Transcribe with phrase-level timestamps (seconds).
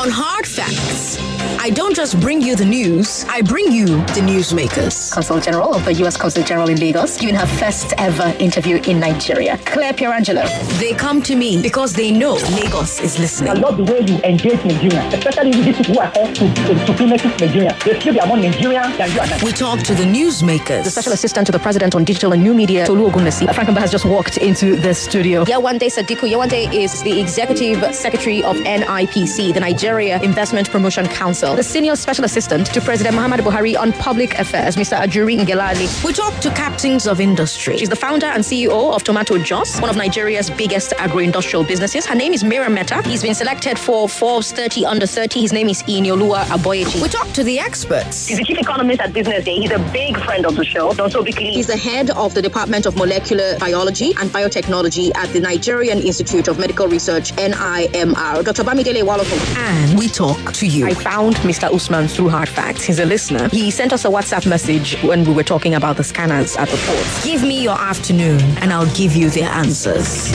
[0.00, 1.18] On Hard Facts,
[1.60, 3.84] I don't just bring you the news, I bring you
[4.16, 5.12] the newsmakers.
[5.12, 6.16] Consul General of the U.S.
[6.16, 9.58] Consul General in Lagos, giving her first ever interview in Nigeria.
[9.66, 10.46] Claire Pierangelo.
[10.78, 13.50] They come to me because they know Lagos is listening.
[13.50, 16.74] I love the way you engage Nigerians, especially these people who are called to, to,
[16.88, 17.84] supremacist Nigerians.
[17.84, 19.44] They feel they are more Nigerian than you and I.
[19.44, 20.84] We talk to the newsmakers.
[20.84, 23.54] The Special Assistant to the President on Digital and New Media, Tolu Ogunlesi.
[23.54, 25.44] Frank Mba has just walked into the studio.
[25.44, 26.26] Yewande Sadiku.
[26.26, 29.60] Yewande is the Executive Secretary of NIPC, the
[29.90, 31.56] Nigeria Investment Promotion Council.
[31.56, 34.96] The Senior Special Assistant to President Muhammad Buhari on Public Affairs, Mr.
[34.96, 35.88] Ajuri Ngelale.
[36.04, 37.76] We talk to captains of industry.
[37.76, 42.06] She's the founder and CEO of Tomato Jos, one of Nigeria's biggest agro-industrial businesses.
[42.06, 43.02] Her name is Mira Mehta.
[43.02, 45.40] He's been selected for Forbes 30 under 30.
[45.40, 47.02] His name is Iyinoluwa Aboyeji.
[47.02, 48.28] We talk to the experts.
[48.28, 49.56] He's the chief economist at Business Day.
[49.56, 50.90] He's a big friend of the show.
[51.00, 55.40] Also, because He's the head of the Department of Molecular Biology and Biotechnology at the
[55.40, 58.44] Nigerian Institute of Medical Research, NIMR.
[58.44, 58.62] Dr.
[58.62, 59.36] Bamidele Walofo.
[59.70, 60.84] And we talk to you.
[60.88, 61.72] I found Mr.
[61.72, 62.82] Usman through Hard Facts.
[62.82, 63.48] He's a listener.
[63.50, 66.76] He sent us a WhatsApp message when we were talking about the scanners at the
[66.76, 67.24] port.
[67.24, 70.32] Give me your afternoon and I'll give you the answers.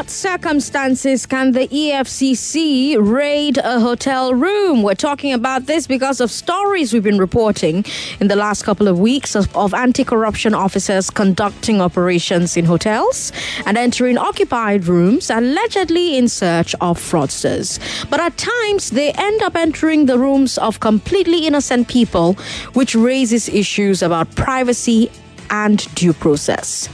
[0.00, 4.82] What circumstances can the EFCC raid a hotel room?
[4.82, 7.84] We're talking about this because of stories we've been reporting
[8.18, 13.30] in the last couple of weeks of, of anti corruption officers conducting operations in hotels
[13.66, 17.78] and entering occupied rooms allegedly in search of fraudsters.
[18.08, 22.38] But at times, they end up entering the rooms of completely innocent people,
[22.72, 25.10] which raises issues about privacy
[25.50, 26.88] and due process.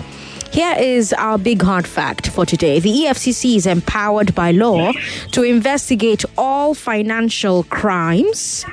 [0.52, 2.80] Here is our big hard fact for today.
[2.80, 4.92] The EFCC is empowered by law
[5.32, 8.64] to investigate all financial crimes,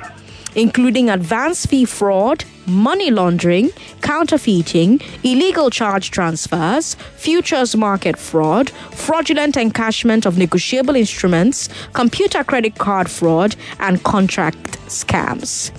[0.54, 10.24] including advance fee fraud, money laundering, counterfeiting, illegal charge transfers, futures market fraud, fraudulent encashment
[10.24, 15.70] of negotiable instruments, computer credit card fraud, and contract scams.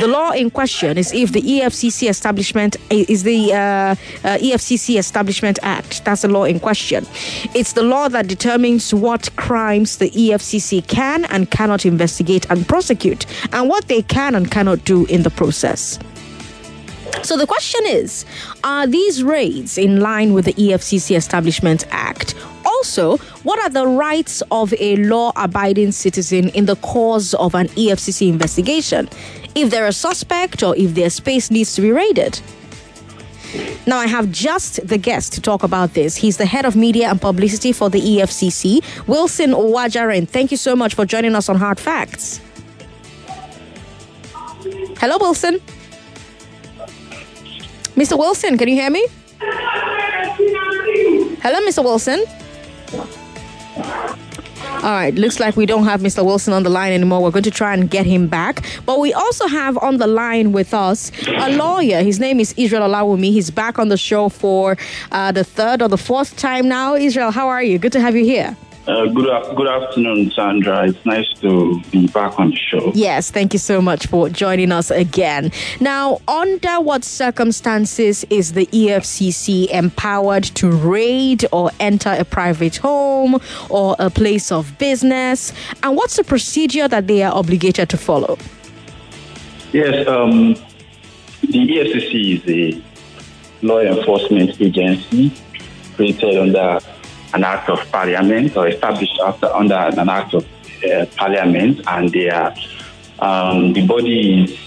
[0.00, 3.94] The law in question is if the EFCC establishment is the uh, uh,
[4.38, 6.04] EFCC Establishment Act.
[6.04, 7.06] That's the law in question.
[7.54, 13.26] It's the law that determines what crimes the EFCC can and cannot investigate and prosecute,
[13.52, 15.98] and what they can and cannot do in the process.
[17.22, 18.24] So the question is
[18.64, 22.34] Are these raids in line with the EFCC Establishment Act?
[22.64, 27.68] Also, what are the rights of a law abiding citizen in the course of an
[27.68, 29.08] EFCC investigation?
[29.54, 32.40] If they're a suspect or if their space needs to be raided?
[33.86, 36.16] Now, I have just the guest to talk about this.
[36.16, 40.28] He's the head of media and publicity for the EFCC, Wilson Uwujaren.
[40.28, 42.40] Thank you so much for joining us on Hard Facts.
[44.98, 45.60] Hello, Wilson.
[47.94, 48.18] Mr.
[48.18, 49.06] Wilson, can you hear me?
[51.42, 51.84] Hello, Mr.
[51.84, 52.24] Wilson.
[54.84, 56.24] All right, looks like we don't have Mr.
[56.24, 57.22] Wilson on the line anymore.
[57.22, 58.64] We're going to try and get him back.
[58.84, 62.02] But we also have on the line with us a lawyer.
[62.02, 63.32] His name is Israel Olawumi.
[63.32, 64.76] He's back on the show for
[65.10, 66.94] uh, the third or the fourth time now.
[66.94, 67.78] Israel, how are you?
[67.78, 68.56] Good to have you here.
[68.86, 70.86] Uh, good, good afternoon, Sandra.
[70.86, 72.92] It's nice to be back on the show.
[72.94, 75.52] Yes, thank you so much for joining us again.
[75.80, 83.40] Now, under what circumstances is the EFCC empowered to raid or enter a private home
[83.70, 85.54] or a place of business?
[85.82, 88.36] And what's the procedure that they are obligated to follow?
[89.72, 90.54] Yes, um,
[91.40, 95.32] the EFCC is a law enforcement agency
[95.96, 96.80] created under
[97.34, 100.46] an act of parliament or established after, under an act of
[100.84, 102.54] uh, parliament, and they are
[103.18, 104.58] um, the body is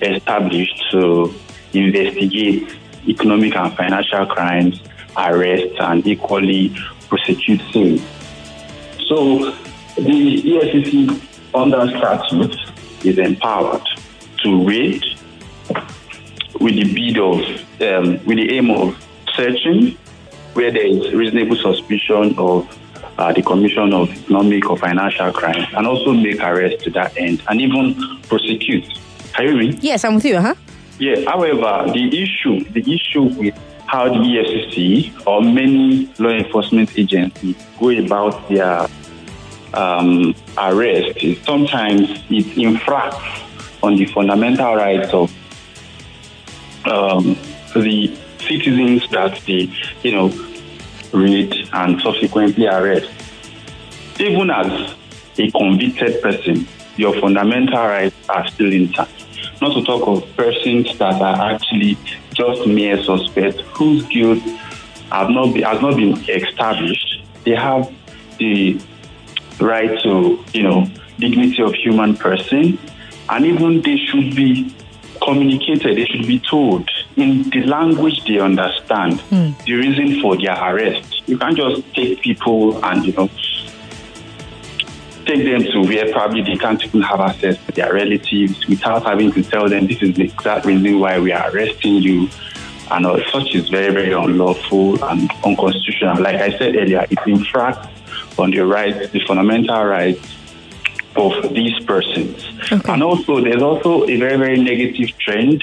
[0.00, 1.34] established to
[1.72, 2.76] investigate
[3.06, 4.82] economic and financial crimes,
[5.16, 6.74] arrest, and equally
[7.08, 8.02] prosecute sins.
[9.08, 9.50] So
[9.96, 11.20] the EFCC
[11.54, 12.56] under statute
[13.04, 13.86] is empowered
[14.42, 15.02] to raid
[16.60, 17.40] with the bid of
[17.80, 18.96] um, with the aim of
[19.34, 19.96] searching
[20.54, 22.78] where there is reasonable suspicion of
[23.18, 27.42] uh, the commission of economic or financial crimes, and also make arrests to that end,
[27.48, 28.84] and even prosecute.
[29.34, 29.78] Can you hear me?
[29.80, 30.54] Yes, I'm with you, huh?
[30.98, 31.28] Yeah.
[31.30, 33.54] However, the issue, the issue with
[33.86, 38.86] how the EFCC or many law enforcement agencies go about their
[39.74, 43.42] um, arrest is sometimes it infracts
[43.82, 45.30] on the fundamental rights of
[46.86, 47.36] um,
[47.74, 48.16] the
[48.50, 50.28] citizens that they, you know,
[51.12, 53.10] raid and subsequently arrest.
[54.18, 54.94] Even as
[55.38, 56.66] a convicted person,
[56.96, 59.12] your fundamental rights are still intact.
[59.62, 61.96] Not to talk of persons that are actually
[62.34, 64.42] just mere suspects whose guilt
[65.10, 67.92] have not be, has not been established, they have
[68.38, 68.80] the
[69.60, 70.86] right to, you know,
[71.18, 72.78] dignity of human person,
[73.28, 74.74] and even they should be
[75.22, 79.50] communicated, they should be told in the language they understand hmm.
[79.64, 81.28] the reason for their arrest.
[81.28, 83.28] You can't just take people and, you know,
[85.26, 89.32] take them to where probably they can't even have access to their relatives without having
[89.32, 92.28] to tell them this is the exact reason why we are arresting you.
[92.90, 96.20] And all such is very, very unlawful and unconstitutional.
[96.22, 97.88] Like I said earlier, it infracts
[98.38, 100.36] on the rights, the fundamental rights
[101.14, 102.48] of these persons.
[102.88, 105.62] And also, there's also a very, very negative trend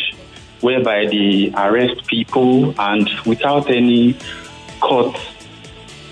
[0.61, 4.17] whereby they arrest people and without any
[4.79, 5.17] court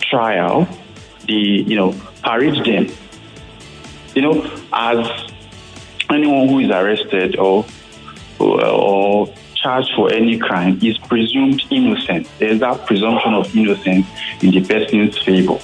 [0.01, 0.68] trial,
[1.27, 2.88] they, you know, parade them.
[4.13, 5.31] You know, as
[6.09, 7.65] anyone who is arrested or,
[8.39, 12.27] or, or charged for any crime is presumed innocent.
[12.39, 14.06] There's that presumption of innocence
[14.42, 15.59] in the person's favor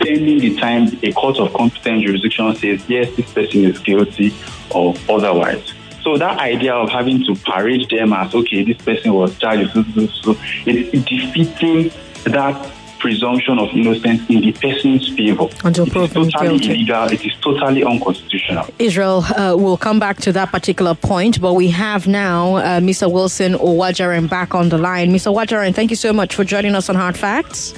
[0.00, 4.34] pending the time a court of competent jurisdiction says, yes, this person is guilty
[4.70, 5.74] or otherwise.
[6.02, 9.82] So that idea of having to parade them as, okay, this person was charged, so,
[9.94, 10.30] so, so,
[10.66, 11.92] it, it defeating
[12.24, 15.48] that presumption of innocence in the person's favor.
[15.64, 16.70] Until it is proven totally guilty.
[16.70, 17.04] illegal.
[17.10, 18.66] It is totally unconstitutional.
[18.78, 23.10] Israel uh, will come back to that particular point, but we have now uh, Mr.
[23.10, 25.10] Wilson Uwujaren back on the line.
[25.10, 25.34] Mr.
[25.34, 27.74] Uwujaren, thank you so much for joining us on Hard Facts.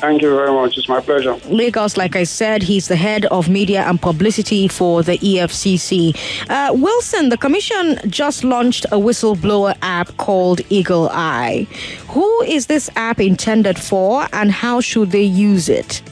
[0.00, 0.76] Thank you very much.
[0.76, 1.34] It's my pleasure.
[1.46, 6.14] Lagos, like I said, he's the head of media and publicity for the EFCC.
[6.50, 11.66] Uh, Wilson, the commission just launched a whistleblower app called Eagle Eye.
[12.08, 16.02] Who is this app intended for and how should they use it?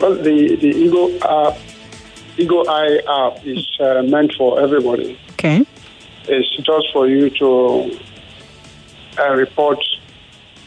[0.00, 1.58] Well, the, the Eagle app,
[2.36, 5.18] Eagle Eye app is uh, meant for everybody.
[5.32, 5.66] Okay.
[6.28, 7.98] It's just for you to
[9.18, 9.78] uh, report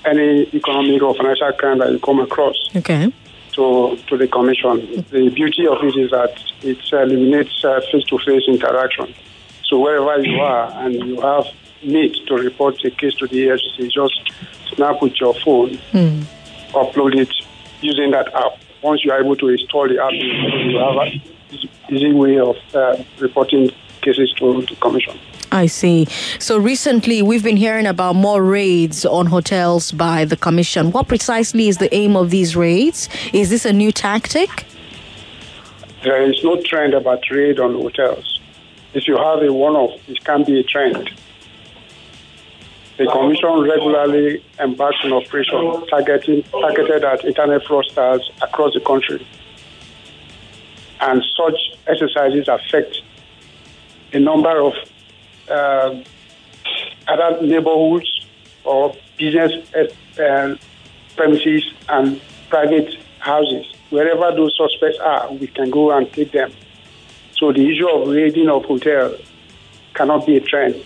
[0.05, 3.11] any economic or financial crime that you come across Okay.
[3.53, 5.03] to, to the commission.
[5.11, 9.13] The beauty of it is that it eliminates uh, face-to-face interaction.
[9.65, 11.45] So wherever you are and you have
[11.83, 14.19] need to report a case to the EFCC, just
[14.75, 15.77] snap with your phone,
[16.73, 17.31] upload it
[17.81, 18.57] using that app.
[18.81, 21.21] Once you are able to install the app, you have an
[21.89, 23.69] easy way of uh, reporting
[24.01, 25.17] cases to the commission.
[25.51, 26.05] I see.
[26.37, 30.91] So recently, we've been hearing about more raids on hotels by the Commission.
[30.91, 33.09] What precisely is the aim of these raids?
[33.33, 34.65] Is this a new tactic?
[36.03, 38.39] There is no trend about raid on hotels.
[38.93, 41.11] If you have a one-off, it can be a trend.
[42.97, 49.25] The commission regularly embarks on operations targeting, targeted at internet fraudsters across the country.
[51.01, 51.57] And such
[51.87, 53.01] exercises affect
[54.11, 54.73] a number of
[55.49, 56.03] uh,
[57.07, 58.25] other neighborhoods
[58.63, 59.51] or business
[60.19, 60.55] uh,
[61.15, 63.65] premises and private houses.
[63.89, 66.51] Wherever those suspects are, we can go and take them.
[67.37, 69.19] So the issue of raiding of hotels
[69.93, 70.83] cannot be a trend.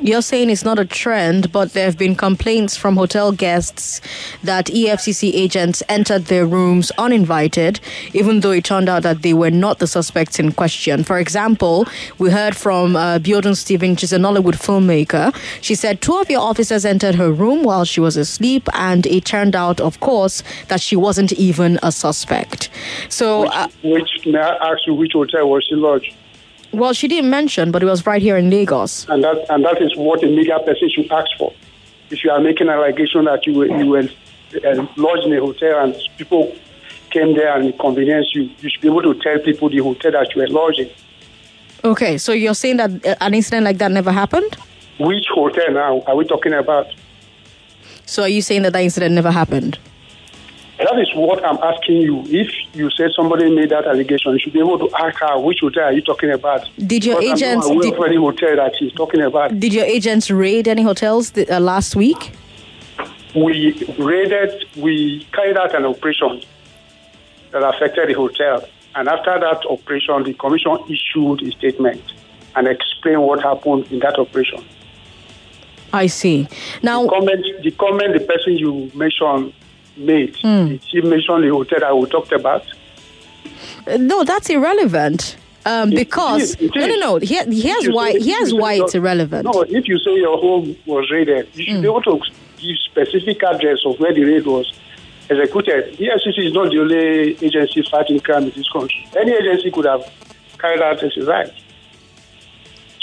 [0.00, 4.02] You're saying it's not a trend, but there have been complaints from hotel guests
[4.42, 7.80] that EFCC agents entered their rooms uninvited,
[8.12, 11.02] even though it turned out that they were not the suspects in question.
[11.02, 11.86] For example,
[12.18, 15.34] we heard from uh, Biodun Stephen, she's a Nollywood filmmaker.
[15.62, 19.24] She said two of your officers entered her room while she was asleep, and it
[19.24, 22.68] turned out, of course, that she wasn't even a suspect.
[23.08, 26.12] So, uh, Which may I ask you which hotel was she lodged?
[26.72, 29.06] Well, she didn't mention, but it was right here in Lagos.
[29.08, 31.52] And that and that is what a media person should ask for.
[32.10, 34.08] If you are making an allegation that you were, you were
[34.64, 36.54] uh, lodged in a hotel and people
[37.10, 40.34] came there and inconvenienced you, you should be able to tell people the hotel that
[40.34, 40.90] you were lodged in.
[41.84, 44.56] Okay, so you're saying that uh, an incident like that never happened?
[44.98, 46.86] Which hotel now are we talking about?
[48.06, 49.78] So are you saying that that incident never happened?
[50.78, 52.22] That is what I'm asking you.
[52.26, 55.60] If you say somebody made that allegation, you should be able to ask her which
[55.60, 56.68] hotel are you talking about.
[56.86, 59.58] Did your Because agents- did- any hotel that she's talking about?
[59.58, 62.32] Did your agents raid any hotels th- uh, last week?
[63.34, 66.40] we raided, we carried out an operation
[67.50, 68.64] that affected the hotel.
[68.94, 72.02] And after that operation, the commission issued a statement
[72.54, 74.64] and explained what happened in that operation.
[75.92, 76.48] I see.
[76.82, 79.52] Now, The comment, the comment the person you mentioned
[79.96, 80.68] made, Hmm.
[80.68, 82.64] did she mention the hotel that we talked about?
[83.98, 85.36] no, that's irrelevant.
[85.64, 87.16] Um, because is, it no, no, no.
[87.18, 88.12] Here, here's why.
[88.12, 89.44] say- Here's why it's your- irrelevant.
[89.52, 92.20] No, if you say your home was raided, you should be able to
[92.58, 94.72] give specific address of where the raid was
[95.28, 95.96] executed.
[95.98, 99.08] The FCC is not the only agency fighting crime in this country.
[99.20, 100.08] Any agency could have
[100.60, 101.50] carried out exercise.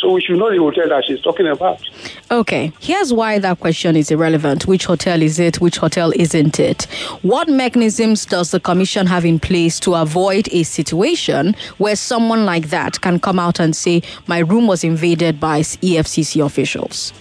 [0.04, 1.82] So we should know the hotel that she's talking about.
[2.30, 4.68] Okay, here's why that question is irrelevant.
[4.68, 5.62] Which hotel is it?
[5.62, 6.84] Which hotel isn't it?
[7.22, 12.68] What mechanisms does the commission have in place to avoid a situation where someone like
[12.68, 17.14] that can come out and say, My room was invaded by EFCC officials?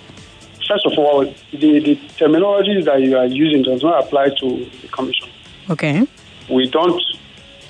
[0.66, 4.88] First of all, the, the terminology that you are using does not apply to the
[4.88, 5.28] commission.
[5.70, 6.04] Okay.
[6.50, 7.00] We don't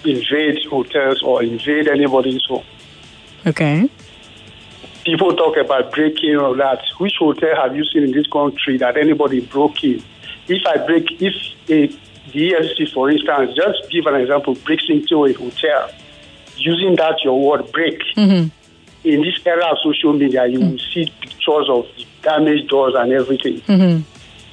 [0.06, 2.64] invade hotels or invade anybody's home.
[3.46, 3.90] Okay
[5.04, 6.82] people talk about breaking or that.
[6.98, 10.02] Which hotel have you seen in this country that anybody broke in?
[10.48, 11.34] If I break, if
[11.68, 11.86] a,
[12.32, 15.90] the EFCC, for instance, just give an example, breaks into a hotel,
[16.56, 18.00] using that your word break.
[18.16, 18.48] Mm-hmm.
[19.04, 20.70] In this era of social media, you mm-hmm.
[20.70, 21.86] will see pictures of
[22.22, 23.60] damaged doors and everything.
[23.62, 24.02] Mm-hmm.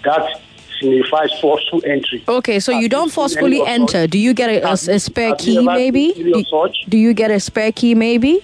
[0.04, 0.42] That
[0.80, 2.24] signifies forceful entry.
[2.28, 4.08] Okay, so you don't forcefully enter.
[4.08, 6.14] Do you get a, a, a spare key, maybe?
[6.14, 6.44] Do,
[6.88, 8.44] do you get a spare key, maybe?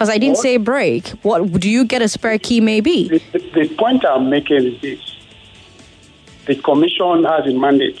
[0.00, 0.42] Because I didn't what?
[0.42, 1.08] say break.
[1.20, 2.62] What do you get a spare key?
[2.62, 3.06] Maybe.
[3.08, 5.16] The, the, the, point I'm making is this:
[6.46, 8.00] the commission has a mandate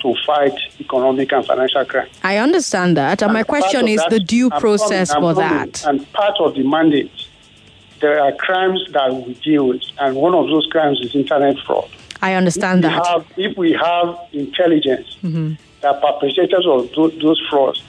[0.00, 2.10] to fight economic and financial crime.
[2.22, 5.70] I understand that, and, and my question is that, the due process I'm for coming,
[5.70, 5.86] that.
[5.86, 7.28] And part of the mandate,
[8.02, 11.88] there are crimes that we deal with, and one of those crimes is internet fraud.
[12.20, 13.06] I understand if that.
[13.06, 15.54] Have, if we have intelligence mm-hmm.
[15.80, 17.82] that perpetrators of those, those frauds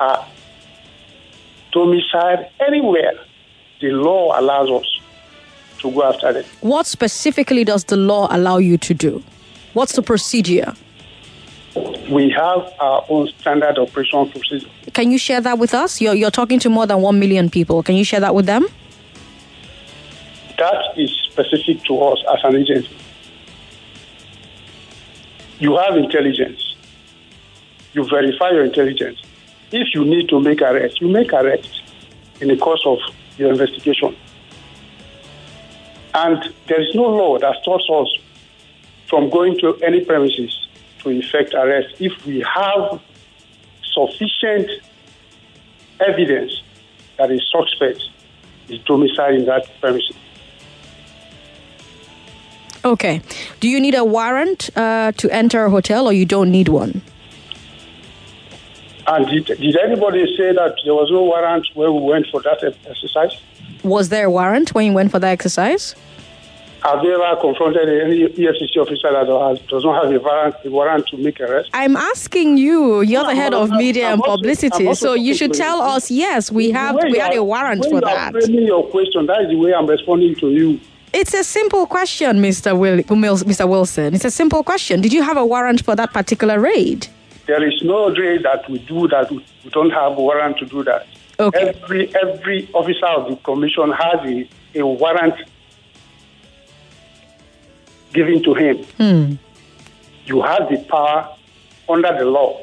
[0.00, 0.26] are
[1.72, 3.12] domicile anywhere,
[3.80, 5.00] the law allows us
[5.80, 6.44] to go after them.
[6.60, 9.22] What specifically does the law allow you to do?
[9.72, 10.74] What's the procedure?
[12.10, 14.68] We have our own standard operation procedure.
[14.92, 16.00] Can you share that with us?
[16.00, 17.82] You're, you're talking to more than 1 million people.
[17.82, 18.66] Can you share that with them?
[20.58, 22.96] That is specific to us as an agency.
[25.60, 26.74] You have intelligence.
[27.92, 29.22] You verify your intelligence.
[29.72, 31.82] If you need to make arrest, you make arrest
[32.40, 32.98] in the course of
[33.38, 34.16] your investigation.
[36.14, 38.08] And there is no law that stops us
[39.08, 40.68] from going to any premises
[41.00, 43.00] to effect arrest if we have
[43.92, 44.70] sufficient
[46.00, 46.62] evidence
[47.16, 48.02] that a suspect
[48.68, 50.16] is domiciled in that premises.
[52.84, 53.20] Okay.
[53.60, 57.02] Do you need a warrant uh, to enter a hotel or you don't need one?
[59.10, 62.62] And did, did anybody say that there was no warrant when we went for that
[62.88, 63.40] exercise?
[63.82, 65.96] Was there a warrant when you went for that exercise?
[66.84, 70.70] Have you ever confronted any EFCC officer that has, does not have a warrant, a
[70.70, 71.70] warrant to make arrest?
[71.74, 73.00] I'm asking you.
[73.00, 76.08] You're the head of media I'm and publicity, also, so you should tell us.
[76.10, 76.94] Yes, we have.
[77.02, 78.32] We had a warrant for that.
[78.48, 80.80] You your question, that is the way I'm responding to you.
[81.12, 82.78] It's a simple question, Mr.
[82.78, 83.68] Will, Mr.
[83.68, 84.14] Wilson.
[84.14, 85.00] It's a simple question.
[85.00, 87.08] Did you have a warrant for that particular raid?
[87.50, 89.28] There is no way that we do that.
[89.28, 91.08] We don't have a warrant to do that.
[91.40, 91.74] Okay.
[91.82, 95.34] Every every officer of the commission has a, a warrant
[98.12, 98.76] given to him.
[98.98, 99.34] Hmm.
[100.26, 101.28] You have the power
[101.88, 102.60] under the law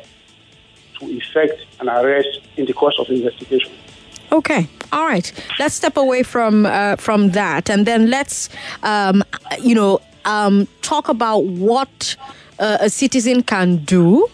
[0.99, 3.73] to effect an arrest in the course of investigation.
[4.31, 5.29] Okay, all right.
[5.59, 8.47] Let's step away from uh, from that, and then let's,
[8.83, 9.21] um,
[9.61, 12.15] you know, um, talk about what
[12.59, 14.29] uh, a citizen can do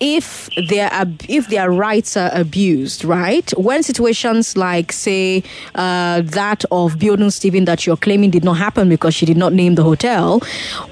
[0.00, 0.90] if their
[1.28, 3.50] if their rights are abused, right?
[3.56, 5.42] When situations like, say,
[5.74, 9.52] uh, that of Biodun Stephen that you're claiming did not happen because she did not
[9.52, 10.40] name the hotel,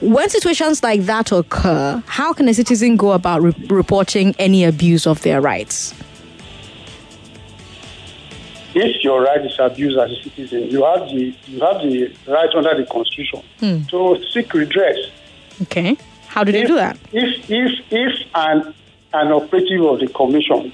[0.00, 5.06] when situations like that occur, how can a citizen go about re- reporting any abuse
[5.06, 5.94] of their rights?
[8.74, 12.54] If your right is abused as a citizen, you have the you have the right
[12.54, 13.82] under the constitution hmm.
[13.84, 14.98] to seek redress.
[15.62, 15.96] Okay.
[16.26, 16.98] How do they do that?
[17.12, 18.74] If if if an
[19.16, 20.72] an operative of the commission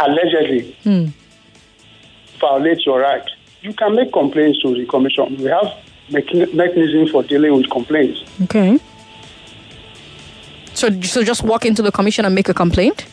[0.00, 1.12] allegedly mm.
[2.40, 3.28] violates your right,
[3.62, 5.36] you can make complaints to the commission.
[5.36, 5.72] We have
[6.08, 8.22] mechanism for dealing with complaints.
[8.42, 8.78] Okay.
[10.74, 13.06] So, so just walk into the commission and make a complaint?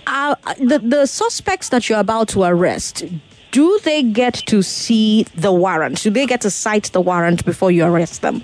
[0.07, 3.03] uh, the, the suspects that you're about to arrest,
[3.51, 6.01] do they get to see the warrant?
[6.03, 8.43] Do they get to cite the warrant before you arrest them?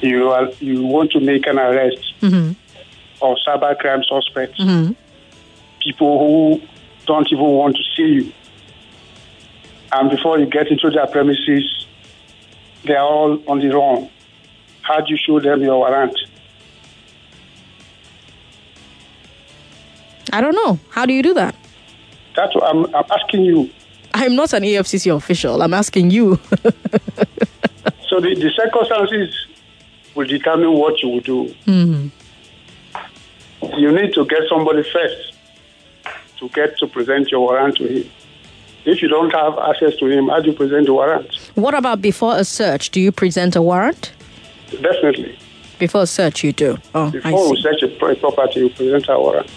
[0.00, 2.52] you are, you want to make an arrest Mm-hmm.
[3.22, 4.92] of cybercrime suspects, Mm-hmm.
[5.82, 6.66] people who
[7.06, 8.32] don't even want to see you.
[9.92, 11.86] And before you get into their premises,
[12.84, 14.08] they are all on the run.
[14.82, 16.16] How do you show them your warrant?
[20.32, 20.78] I don't know.
[20.90, 21.54] How do you do that?
[22.36, 23.70] That's what I'm, I'm asking you.
[24.14, 25.62] I'm not an AFCC official.
[25.62, 26.38] I'm asking you.
[28.08, 29.46] So the, the circumstances
[30.14, 31.54] will determine what you will do.
[31.66, 32.08] Mm-hmm.
[33.78, 35.34] You need to get somebody first
[36.38, 38.10] to get to present your warrant to him.
[38.84, 41.34] If you don't have access to him, how do you present the warrant?
[41.54, 42.90] what about before a search?
[42.90, 44.12] Do you present a warrant?
[44.70, 45.38] Definitely.
[45.78, 46.78] Before a search, you do.
[46.94, 49.50] Oh, I Before we search a property, you present a warrant.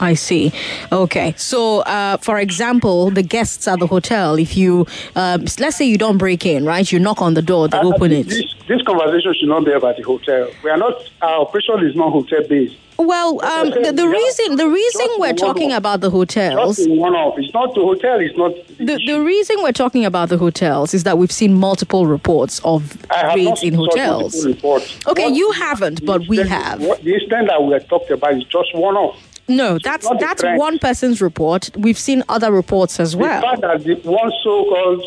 [0.00, 0.52] I see.
[0.92, 1.34] Okay.
[1.36, 4.86] So, uh, for example, the guests at the hotel, if you,
[5.16, 6.90] um, let's say you don't break in, right?
[6.90, 8.28] You knock on the door, they Uh, open it.
[8.28, 10.48] This, this conversation should not be about the hotel.
[10.62, 12.76] We are not, our operation is not hotel based.
[13.00, 15.78] Well, um, the, the reason the reason we're talking off.
[15.78, 17.38] about the hotels, one off.
[17.38, 18.52] It's not the hotel, it's not.
[18.76, 22.96] the, the reason we're talking about the hotels is that we've seen multiple reports of
[23.36, 24.44] raids in hotels.
[24.44, 26.80] Okay, What- you haven't, but we have.
[26.80, 29.16] What, the extent that we are talking about is just one off.
[29.48, 31.70] No, that's that's one person's report.
[31.76, 33.40] We've seen other reports as The well.
[33.42, 35.02] fact that the one so-called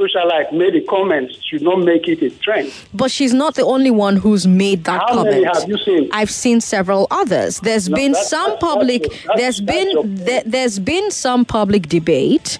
[0.00, 2.72] socialite made a comment should not make it a trend.
[2.94, 5.30] But she's not the only one who's made that How comment.
[5.42, 6.08] many have you seen?
[6.12, 7.60] I've seen several others.
[7.60, 9.02] There's No, been that's- some that's- public.
[9.02, 12.58] that's- there's been there, there's been some public debate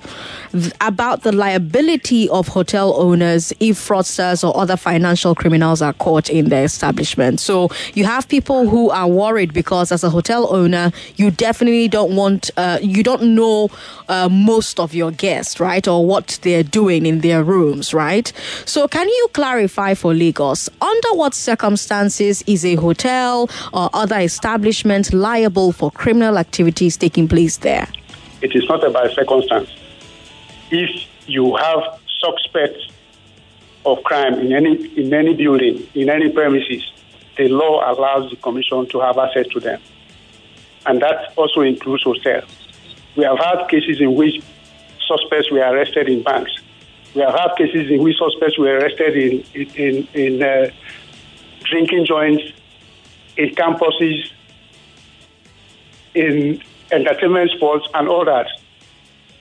[0.80, 6.48] about the liability of hotel owners if fraudsters or other financial criminals are caught in
[6.48, 7.38] their establishment.
[7.38, 12.16] So you have people who are worried because as a hotel owner, you definitely don't
[12.16, 13.70] want uh, you don't know
[14.08, 18.32] uh, most of your guests, right, or what they're doing in their rooms, right?
[18.64, 25.12] So can you clarify for Lagos under what circumstances is a hotel or other establishment
[25.12, 27.88] liable for criminal activities taking place there?
[28.42, 29.70] It is not about circumstance.
[30.70, 30.90] If
[31.26, 32.90] you have suspects
[33.84, 36.90] of crime in any in any building, in any premises,
[37.36, 39.80] the law allows the commission to have access to them.
[40.86, 42.50] And that also includes hotels.
[43.16, 44.42] We have had cases in which
[45.06, 46.52] suspects were arrested in banks.
[47.14, 50.70] We have cases in which suspects were arrested in in, in uh,
[51.64, 52.42] drinking joints,
[53.36, 54.30] in campuses,
[56.14, 58.46] in entertainment sports, and all that.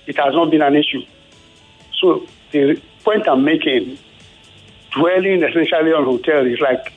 [0.07, 1.03] It has not been an issue.
[1.99, 3.97] So the point I'm making,
[4.91, 6.93] dwelling essentially on hotel is like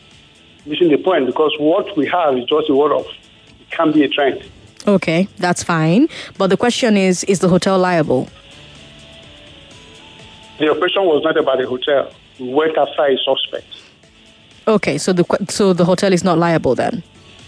[0.65, 3.07] missing the point because what we have is just a word of
[3.61, 4.43] it can be a trend.
[4.87, 6.09] Okay, that's fine.
[6.39, 8.29] But the question is is the hotel liable?
[10.59, 12.13] The operation was not about the hotel.
[12.39, 13.67] We went after a suspect.
[14.67, 17.03] Okay, so the so the hotel is not liable then.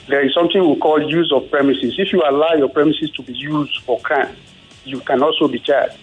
[0.08, 1.94] There is something we call use of premises.
[1.98, 4.36] If you allow your premises to be used for crime,
[4.84, 5.96] you can also be charged.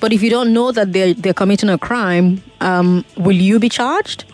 [0.00, 3.68] But if you don't know that they're they're committing a crime, um, will you be
[3.68, 4.24] charged?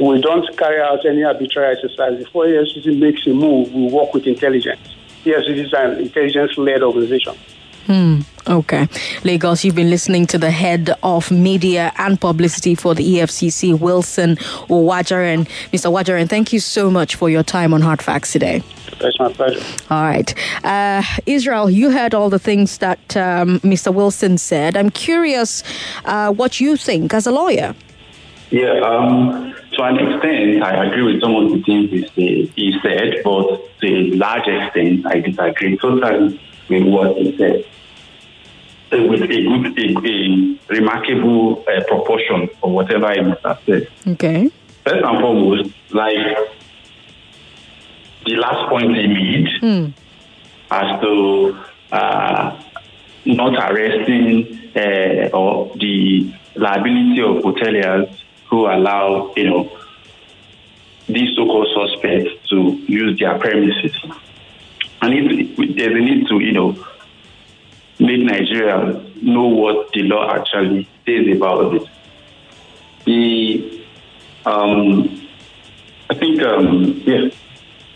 [0.00, 2.18] We don't carry out any arbitrary exercise.
[2.18, 4.80] Before EFCC makes a move, we work with intelligence.
[5.24, 7.34] EFCC is an intelligence-led organization.
[8.48, 8.88] Okay.
[9.24, 14.36] Lagos, you've been listening to the head of media and publicity for the EFCC, Wilson
[14.68, 15.46] Wajaren.
[15.70, 15.92] Mr.
[15.92, 18.62] Wajaren, thank you so much for your time on Hard Facts today.
[19.00, 19.62] That's my pleasure.
[19.90, 20.34] All right.
[20.64, 23.92] Uh, Israel, you heard all the things that um, Mr.
[23.92, 24.76] Wilson said.
[24.76, 25.62] I'm curious
[26.06, 27.74] uh, what you think as a lawyer.
[28.50, 33.20] Yeah, um, to an extent, I agree with some of the things he, he said,
[33.22, 37.66] but to a large extent, I disagree totally with what he said.
[38.90, 43.88] Uh, With a good, a, a remarkable uh, proportion of whatever he must have said.
[44.06, 44.48] Okay.
[44.82, 46.36] First and foremost, like
[48.24, 49.48] the last point he made
[50.70, 51.58] as to
[51.92, 52.62] uh,
[53.26, 58.08] not arresting uh, or the liability of hoteliers
[58.48, 59.70] who allow, you know,
[61.08, 63.94] these so-called suspects to use their premises.
[65.02, 66.86] And it, there's a need to, you know,
[67.98, 71.82] make Nigerians know what the law actually says about it.
[73.04, 73.84] The,
[74.46, 75.28] um,
[76.10, 77.34] I think, um, yes,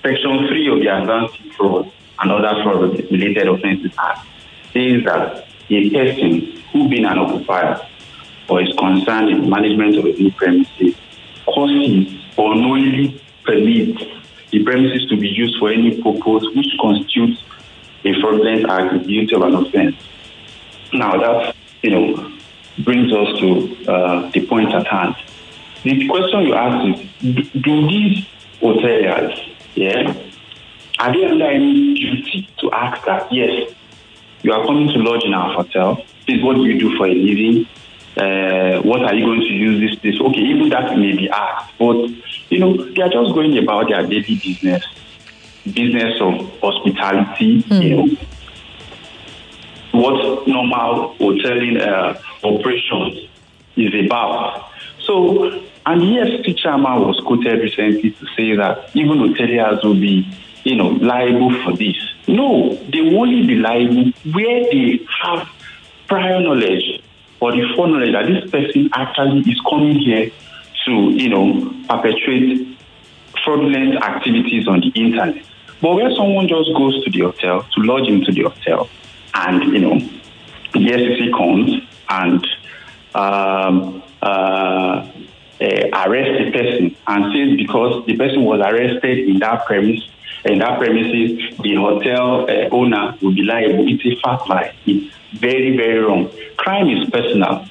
[0.03, 4.27] Section 3 of the Advanced Fraud and Other Fraud-Related Offences Act
[4.73, 7.81] says that a person who being an occupier
[8.49, 10.95] or is concerned in management of a new premises
[11.47, 14.03] causes or knowingly permits
[14.51, 17.43] the premises to be used for any purpose which constitutes
[18.05, 19.97] a fraudulent act is guilty of an offense.
[20.93, 22.33] Now that you know
[22.79, 25.15] brings us to uh, the point at hand.
[25.83, 28.27] the question you ask is, do, do these
[28.61, 30.15] hoteliers, yeah,
[30.99, 33.75] are they under any duty to ask that, yes,
[34.43, 37.15] you are coming to lodge in our hotel, please, what do you do for a
[37.15, 37.67] living?
[38.17, 40.21] Uh, what are you going to use this place?
[40.21, 42.09] Okay, even that may be asked, but
[42.51, 44.85] you know, they are just going about their daily business,
[45.65, 47.83] business of hospitality, mm.
[47.83, 48.17] you know,
[49.93, 53.29] what normal hoteling uh, operations
[53.77, 54.71] is about.
[55.01, 60.27] So, and yes, chairman was quoted recently to say that even hoteliers will be,
[60.65, 61.97] you know, liable for this.
[62.29, 65.49] No, they will only be liable where they have
[66.07, 67.03] prior knowledge
[67.41, 70.31] or the foreknowledge that this person actually is coming here
[70.85, 72.79] to, you know, perpetrate
[73.45, 75.45] fraudulent activities on the internet.
[75.83, 78.89] But when someone just goes to the hotel, to lodge into the hotel,
[79.35, 79.99] and, you know,
[80.73, 82.47] the SEC comes and
[83.15, 85.07] um, uh,
[85.61, 90.09] uh, arrest the person and says because the person was arrested in that premise,
[90.45, 93.87] in that premises, the hotel uh, owner will be liable.
[93.89, 94.75] It's a fact lie.
[94.87, 96.31] It's very, very wrong.
[96.57, 97.67] Crime is personal.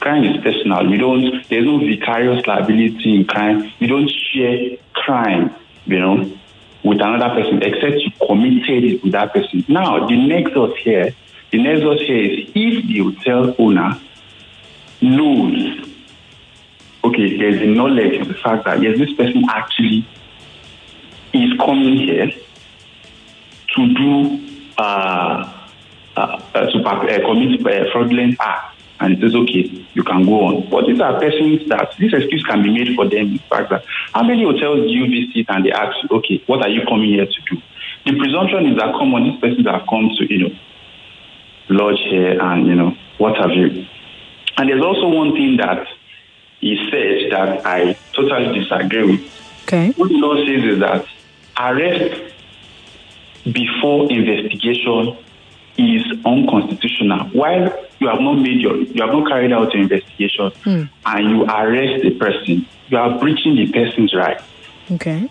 [0.00, 0.88] Crime is personal.
[0.88, 1.46] We don't.
[1.48, 3.72] There's no vicarious liability in crime.
[3.80, 5.54] We don't share crime.
[5.86, 6.39] You know,
[6.82, 9.64] with another person except you committed it with that person.
[9.68, 11.14] Now, the nexus here,
[11.50, 14.00] the nexus here is if the hotel owner
[15.00, 15.88] knows,
[17.04, 20.06] okay, there's a knowledge of the fact that yes, this person actually
[21.32, 22.32] is coming here
[23.74, 24.40] to do
[24.78, 25.60] uh,
[26.16, 28.69] uh, uh, to uh, commit uh, fraudulent act,
[29.00, 30.68] and it says, okay, you can go on.
[30.68, 33.32] But these are persons that this excuse can be made for them.
[33.32, 36.62] In fact, that how many hotels do you visit and they ask you, okay, what
[36.62, 37.62] are you coming here to do?
[38.04, 40.56] The presumption is that come on, these persons have come to, you know,
[41.70, 43.86] lodge here and, you know, what have you.
[44.58, 45.86] And there's also one thing that
[46.60, 49.62] he said that I totally disagree with.
[49.64, 49.92] Okay.
[49.92, 51.06] What the law says is that
[51.58, 52.34] arrest
[53.44, 55.16] before investigation
[55.78, 57.28] is unconstitutional.
[57.28, 60.90] While you have not made your, you have not carried out your investigation, mm.
[61.06, 64.40] and you arrest the person, you are breaching the person's right.
[64.92, 65.28] Okay.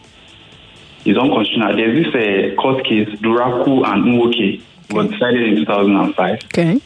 [1.06, 1.75] It's unconstitutional.
[1.75, 6.39] There's this uh, court case, Duraku and Nwoke, was decided in 2005.
[6.45, 6.82] Okay.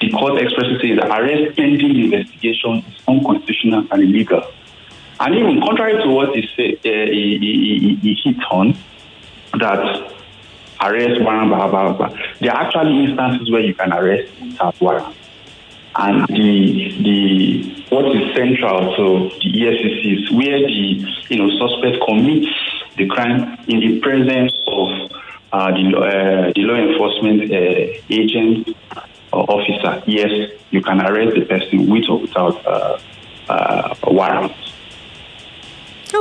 [0.00, 4.42] The court expressly says that arrest pending investigation is unconstitutional and illegal.
[5.20, 8.76] And even contrary to what he said, uh, he, he, he, he hit on,
[9.58, 10.12] that
[10.80, 12.16] arrest warrant, blah, blah, blah.
[12.40, 15.16] There are actually instances where you can arrest without warrant.
[15.96, 22.04] And the the what is central to the EFCC is where the you know suspect
[22.06, 22.48] commits
[22.96, 25.10] the crime in the presence of
[25.52, 28.76] uh, the uh, the law enforcement uh, agent
[29.32, 30.02] or officer.
[30.06, 30.30] Yes,
[30.70, 32.98] you can arrest the person with or without uh,
[33.48, 34.52] uh, warrant.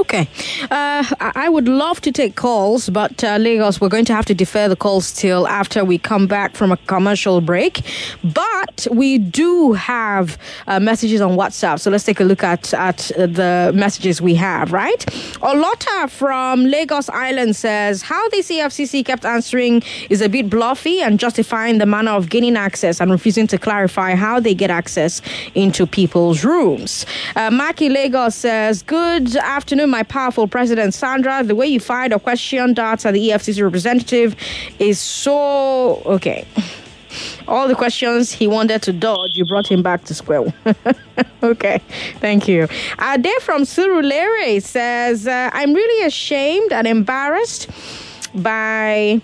[0.02, 0.30] Okay.
[0.70, 4.36] Uh, I would love to take calls, but uh, Lagos, we're going to have to
[4.36, 7.82] defer the calls till after we come back from a commercial break.
[8.24, 11.80] But we do have uh, messages on WhatsApp.
[11.80, 15.04] So let's take a look at, at the messages we have, right?
[15.42, 19.82] Olota from Lagos Island says, How the CFCC kept answering
[20.12, 24.14] is a bit bluffy and justifying the manner of gaining access and refusing to clarify
[24.14, 25.24] how they get access
[25.56, 27.06] into people's rooms.
[27.36, 31.44] Uh, Maki Lagos says, Good afternoon, my powerful president, Sandra.
[31.44, 34.36] The way you fired a question darts at the EFCC representative
[34.80, 36.46] is so okay.
[37.48, 40.54] All the questions he wanted to dodge, you brought him back to square one.
[41.44, 41.82] okay,
[42.20, 42.68] thank you.
[43.02, 47.70] Ade from Surulere says, uh, I'm really ashamed and embarrassed
[48.36, 49.22] by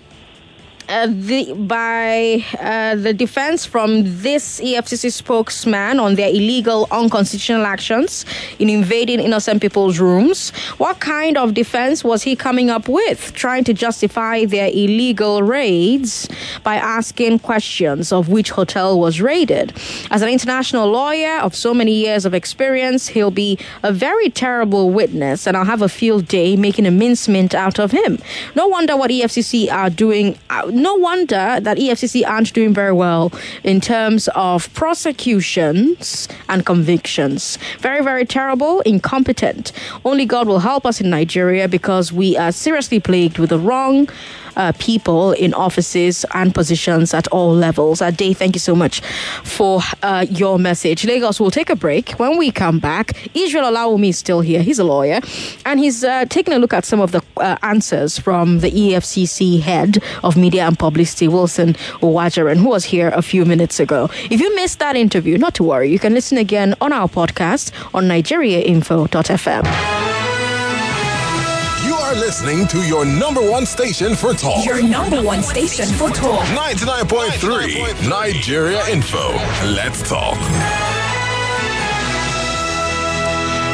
[0.88, 8.24] uh, the, by uh, the defense from this EFCC spokesman on their illegal, unconstitutional actions
[8.58, 10.50] in invading innocent people's rooms.
[10.78, 13.32] What kind of defense was he coming up with?
[13.34, 16.28] Trying to justify their illegal raids
[16.62, 19.72] by asking questions of which hotel was raided.
[20.10, 24.90] As an international lawyer of so many years of experience, he'll be a very terrible
[24.90, 28.18] witness, and I'll have a field day making a mincemeat out of him.
[28.54, 30.38] No wonder what EFCC are doing.
[30.50, 33.32] Uh, no wonder that EFCC aren't doing very well
[33.62, 37.58] in terms of prosecutions and convictions.
[37.78, 39.72] Very, very terrible, incompetent.
[40.04, 44.08] Only God will help us in Nigeria because we are seriously plagued with the wrong
[44.56, 48.02] uh, people in offices and positions at all levels.
[48.02, 49.00] Uh, Dave, thank you so much
[49.42, 51.04] for uh, your message.
[51.04, 52.10] Lagos will take a break.
[52.12, 54.62] When we come back, Israel Olawumi is still here.
[54.62, 55.20] He's a lawyer,
[55.64, 59.60] and he's uh, taking a look at some of the uh, answers from the EFCC
[59.60, 64.08] head of media and publicity, Wilson Uwujaren, who was here a few minutes ago.
[64.30, 67.72] If you missed that interview, not to worry, you can listen again on our podcast
[67.94, 70.13] on nigeriainfo.fm.
[72.14, 74.64] You are listening to your number one station for talk.
[74.64, 76.46] Your number one station for talk.
[76.46, 79.32] 99.3 Nigeria Info.
[79.74, 80.38] Let's talk.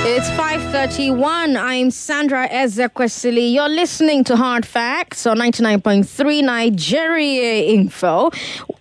[0.07, 1.55] It's 5:31.
[1.59, 3.53] I'm Sandra Ezekwesili.
[3.53, 8.31] You're listening to Hard Facts on 99.3 Nigeria Info.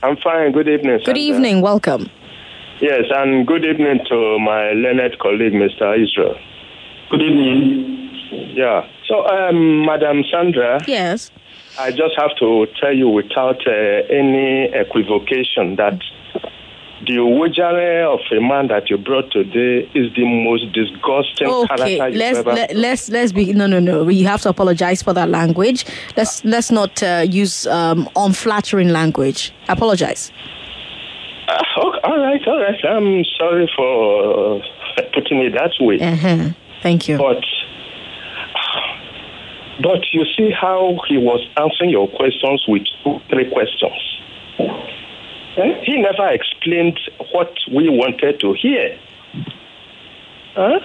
[0.02, 0.52] I'm fine.
[0.52, 1.00] Good evening.
[1.04, 1.62] Good evening.
[1.62, 2.10] Welcome.
[2.80, 5.96] Yes, and good evening to my learned colleague, Mr.
[6.00, 6.36] Israel.
[7.10, 8.10] Good evening.
[8.54, 8.86] Yeah.
[9.08, 10.82] So, um, Madam Sandra.
[10.86, 11.30] Yes.
[11.78, 13.72] I just have to tell you without uh,
[14.10, 16.00] any equivocation that
[17.04, 22.08] the Uwujaren of a man that you brought today is the most disgusting okay, character
[22.08, 24.08] you've let's ever let, let's let's be no no no.
[24.08, 25.84] You have to apologize for that language.
[26.16, 29.52] Let's let's not uh, use um, unflattering language.
[29.68, 30.32] Apologize.
[31.48, 32.84] Uh, okay, all right, all right.
[32.84, 36.00] I'm sorry for uh, putting it that way.
[36.00, 36.50] Uh-huh.
[36.82, 37.18] Thank you.
[37.18, 37.44] But
[39.82, 44.22] but you see how he was answering your questions with two, three questions.
[45.56, 47.00] He never explained
[47.32, 48.98] what we wanted to hear.
[50.54, 50.80] Huh?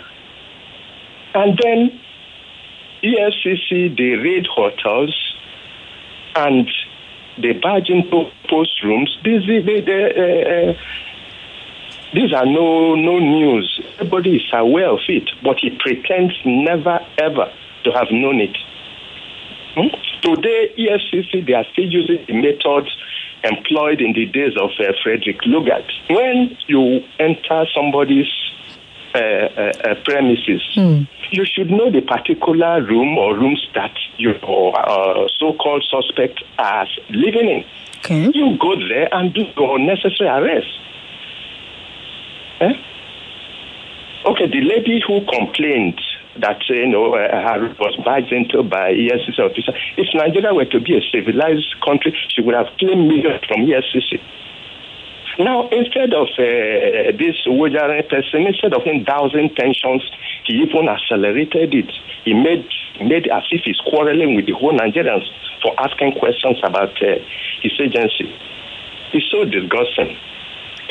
[1.33, 1.99] And then
[3.03, 5.35] EFCC, they raid hotels
[6.35, 6.69] and
[7.41, 9.17] they barge into post rooms.
[9.25, 10.73] These, they, they, uh, uh,
[12.13, 13.81] these are no, no news.
[13.95, 17.51] Everybody is aware of it, but he pretends never ever
[17.83, 18.57] to have known it.
[19.75, 19.87] Hmm?
[20.21, 22.95] Today, EFCC, they are still using the methods
[23.43, 25.85] employed in the days of uh, Frederick Lugard.
[26.09, 28.29] When you enter somebody's
[29.13, 31.03] uh, uh, uh, premises, Hmm.
[31.31, 37.49] you should know the particular room or rooms that your uh, so-called suspect is living
[37.49, 37.65] in.
[37.99, 38.31] Okay.
[38.33, 40.67] You go there and do your necessary arrest.
[42.61, 42.73] Eh?
[44.25, 45.99] Okay, the lady who complained
[46.39, 49.73] that you know uh, was barged into by EFCC officer.
[49.97, 54.21] If Nigeria were to be a civilized country, she would have claimed millions from EFCC.
[55.39, 60.03] Now, instead of uh, this Uwujaren person, instead of dousing tensions,
[60.45, 61.91] he even accelerated it.
[62.25, 62.67] He made
[63.01, 65.25] made as if he's quarreling with the whole Nigerians
[65.63, 67.15] for asking questions about uh,
[67.61, 68.33] his agency.
[69.13, 70.15] It's so disgusting.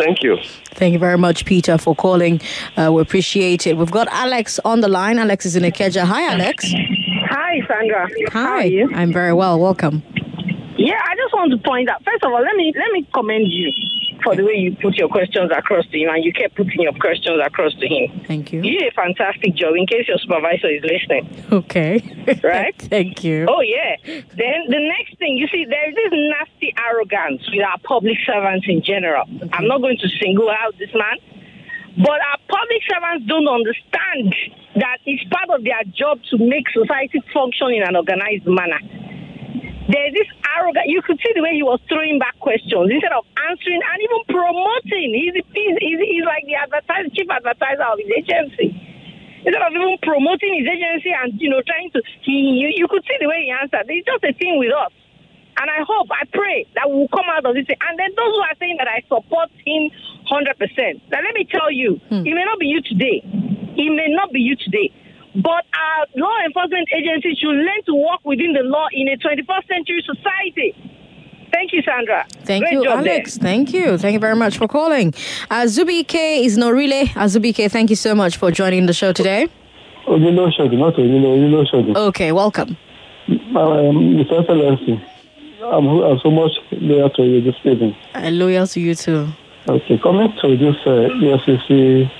[0.01, 0.39] Thank you.
[0.73, 2.41] Thank you very much, Peter, for calling.
[2.77, 3.77] Uh, we appreciate it.
[3.77, 5.19] We've got Alex on the line.
[5.19, 6.05] Alex is in Ikeja.
[6.05, 6.73] Hi, Alex.
[7.29, 8.09] Hi, Sandra.
[8.33, 8.59] How Hi.
[8.61, 8.91] are you?
[8.95, 9.61] I'm very well.
[9.61, 10.03] Welcome.
[10.79, 12.03] Yeah, I just want to point out.
[12.05, 13.73] First of all, let me let me commend you
[14.23, 16.93] for the way you put your questions across to him, and you kept putting your
[16.95, 18.23] questions across to him.
[18.27, 18.63] Thank you.
[18.63, 19.75] You did a fantastic job.
[19.77, 22.01] In case your supervisor is listening, Okay.
[22.45, 22.77] right?
[22.77, 23.47] Thank you.
[23.49, 23.97] Oh yeah.
[24.05, 28.67] Then the next thing you see, there is this nasty arrogance with our public servants
[28.69, 29.25] in general.
[29.53, 31.17] I'm not going to single out this man,
[31.97, 34.35] but our public servants don't understand
[34.77, 38.79] that it's part of their job to make society function in an organized manner.
[39.91, 43.27] There's this arrogant, you could see the way he was throwing back questions instead of
[43.51, 45.11] answering and even promoting.
[45.19, 48.71] He's, he's, he's, he's like the advertiser, chief advertiser of his agency.
[49.43, 53.03] Instead of even promoting his agency and, you know, trying to, he, you, you could
[53.03, 53.91] see the way he answered.
[53.91, 54.95] It's just a thing with us.
[55.59, 57.67] And I hope, I pray that we'll come out of this.
[57.67, 59.91] And then those who are saying that I support him
[60.31, 61.11] 100%.
[61.11, 62.23] Now, let me tell you, hmm.
[62.23, 63.27] it may not be you today.
[63.75, 64.95] It may not be you today.
[65.35, 69.67] But our law enforcement agencies should learn to work within the law in a 21st
[69.69, 70.75] century society.
[71.53, 72.27] Thank you, Sandra.
[72.45, 73.15] Thank Great you, job there.
[73.15, 73.37] Alex.
[73.39, 73.99] Thank you.
[73.99, 75.13] Thank you very much for calling.
[75.51, 77.03] Uh, Zubi K is Norile.
[77.17, 79.49] Uh, Zubi K, thank you so much for joining the show today.
[80.07, 81.95] Onilo Shodi, not Onilo, Onilo Shodi.
[81.97, 82.77] Okay, welcome.
[83.29, 84.41] Um, Mr.
[84.41, 85.01] Excellency,
[85.65, 87.95] I'm, I'm so much loyal to you this evening.
[88.15, 89.29] Uh, loyal to you too.
[89.69, 92.11] Okay, coming to this uh, EFCC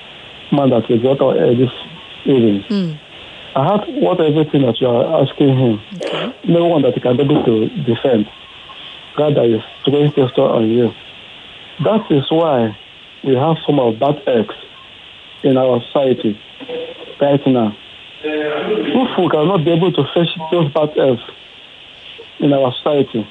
[0.53, 1.71] man that we got on air this
[2.25, 2.91] evening, Hmm.
[3.53, 5.81] I heard what everything that you are asking him.
[6.45, 8.29] No one that he can be able to defend.
[9.17, 10.93] Rather, is throwing question on you.
[11.83, 12.77] That is why
[13.25, 14.55] we have some of bad eggs
[15.43, 16.39] in our society
[17.19, 17.75] right now.
[18.23, 21.21] If we cannot be able to fetch those bad eggs
[22.39, 23.27] in our society,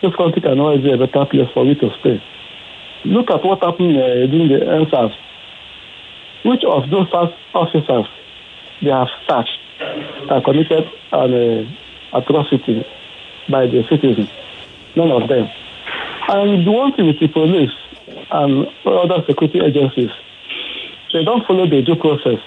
[0.00, 2.22] this country can always be a better place for you to stay.
[3.04, 5.12] Look at what happened uh, during the EndSARS.
[6.44, 7.08] Which of those
[7.52, 8.06] officers
[8.82, 9.58] they have searched
[10.28, 12.86] that committed an uh, atrocity
[13.48, 14.28] by the citizens?
[14.96, 15.48] None of them.
[16.28, 17.72] And the one thing with the police
[18.30, 20.10] and other security agencies,
[21.12, 22.38] they don't follow the due process.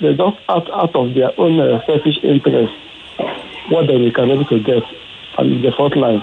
[0.00, 2.72] They just act out of their own uh, selfish interest
[3.70, 4.82] what they can able to get
[5.38, 6.22] on the front line.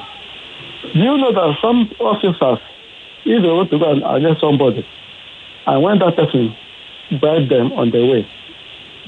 [0.94, 2.60] Do you know that some officers,
[3.26, 4.86] if they want to go and arrest somebody,
[5.66, 6.56] and when that person
[7.20, 8.28] bribe them on the way,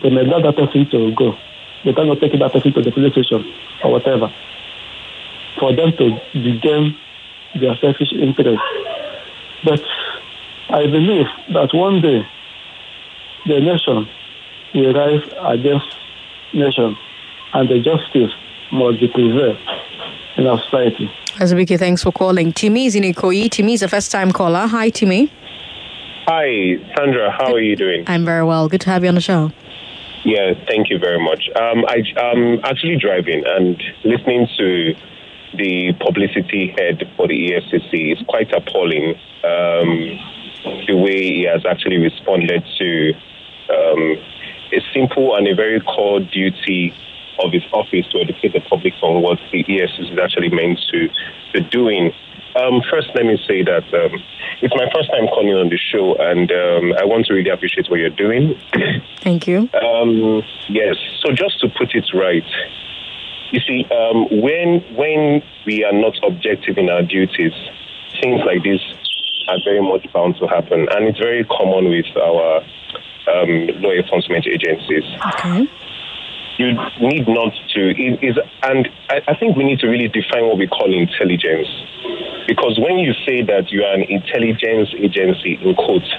[0.01, 1.35] they may allow that person to go.
[1.83, 3.45] They cannot take that person to the police station
[3.83, 4.33] or whatever
[5.59, 6.95] for them to begin
[7.59, 8.61] their selfish interest.
[9.63, 9.81] But
[10.69, 12.25] I believe that one day
[13.45, 14.07] the nation
[14.73, 15.95] will rise against
[16.53, 16.95] nation
[17.53, 18.31] and the justice
[18.71, 19.59] must be preserved
[20.37, 21.09] in our society.
[21.39, 22.51] Zubi K, thanks for calling.
[22.51, 23.49] Timmy is in Ikoyi.
[23.49, 24.67] Timmy is a first time caller.
[24.67, 25.31] Hi, Timmy.
[26.27, 27.31] Hi, Sandra.
[27.31, 28.03] How are you doing?
[28.07, 28.67] I'm very well.
[28.67, 29.51] Good to have you on the show.
[30.25, 31.49] Yeah, thank you very much.
[31.55, 34.95] Um, I, I'm actually driving and listening to
[35.55, 39.13] the publicity head for the EFCC is quite appalling.
[39.43, 40.19] Um,
[40.87, 43.13] the way he has actually responded to
[43.69, 44.17] um,
[44.73, 46.91] a simple and a very core duty
[47.43, 51.07] of his office to educate the public on what the EFCC is actually meant to,
[51.53, 52.11] to doing.
[52.55, 54.23] Um, first, let me say that um,
[54.61, 57.89] it's my first time calling on the show, and um, I want to really appreciate
[57.89, 58.55] what you're doing.
[59.21, 59.69] Thank you.
[59.75, 60.95] Um, yes.
[61.19, 62.47] So just to put it right,
[63.51, 67.53] you see, um, when when we are not objective in our duties,
[68.21, 68.79] things like this
[69.49, 72.63] are very much bound to happen, and it's very common with our
[73.35, 75.03] um, law enforcement agencies.
[75.35, 75.67] Okay.
[76.57, 80.57] You need not to, is, and I, I think we need to really define what
[80.57, 81.67] we call intelligence,
[82.47, 86.09] because when you say that you are an intelligence agency in quotes,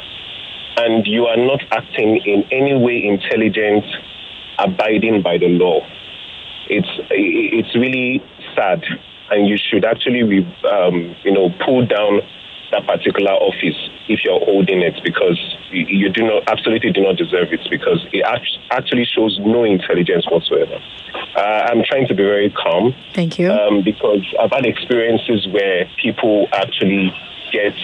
[0.77, 3.85] and you are not acting in any way intelligent,
[4.59, 5.81] abiding by the law,
[6.69, 8.23] it's it's really
[8.55, 8.85] sad,
[9.31, 12.21] and you should actually be, um, you know pull down
[12.73, 13.77] that particular office
[14.09, 15.39] if you're holding it because
[15.71, 18.25] you, you do not absolutely do not deserve it because it
[18.71, 20.79] actually shows no intelligence whatsoever.
[21.37, 22.95] Uh, I'm trying to be very calm.
[23.15, 23.51] Thank you.
[23.51, 27.13] Um, because I've had experiences where people actually
[27.53, 27.75] get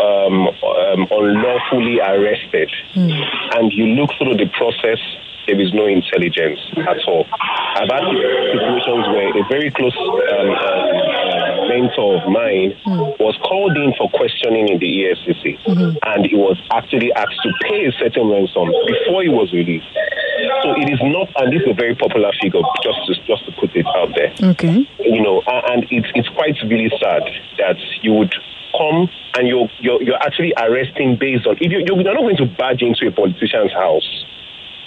[0.00, 2.70] um, um, unlawfully arrested,
[3.52, 4.98] and you look through the process,
[5.46, 7.26] there is no intelligence at all.
[7.30, 11.19] I've had situations where a very close um, uh,
[11.70, 13.14] mentor of mine hmm.
[13.22, 15.94] was called in for questioning in the EFCC, mm-hmm.
[16.02, 19.86] and he was actually asked to pay a certain ransom before he was released.
[20.66, 23.52] So it is not, and this is a very popular figure, just to, just to
[23.54, 24.88] put it out there Okay.
[24.98, 27.22] you know, and it's it's quite really sad
[27.58, 28.34] that you would
[28.76, 32.46] come and you're you're, you're actually arresting based on if you, you're not going to
[32.46, 34.24] barge into a politician's house,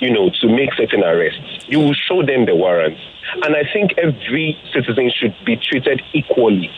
[0.03, 1.63] you know, to make certain arrests.
[1.67, 2.99] You will show them the warrants,
[3.41, 6.69] and I think every citizen should be treated equally.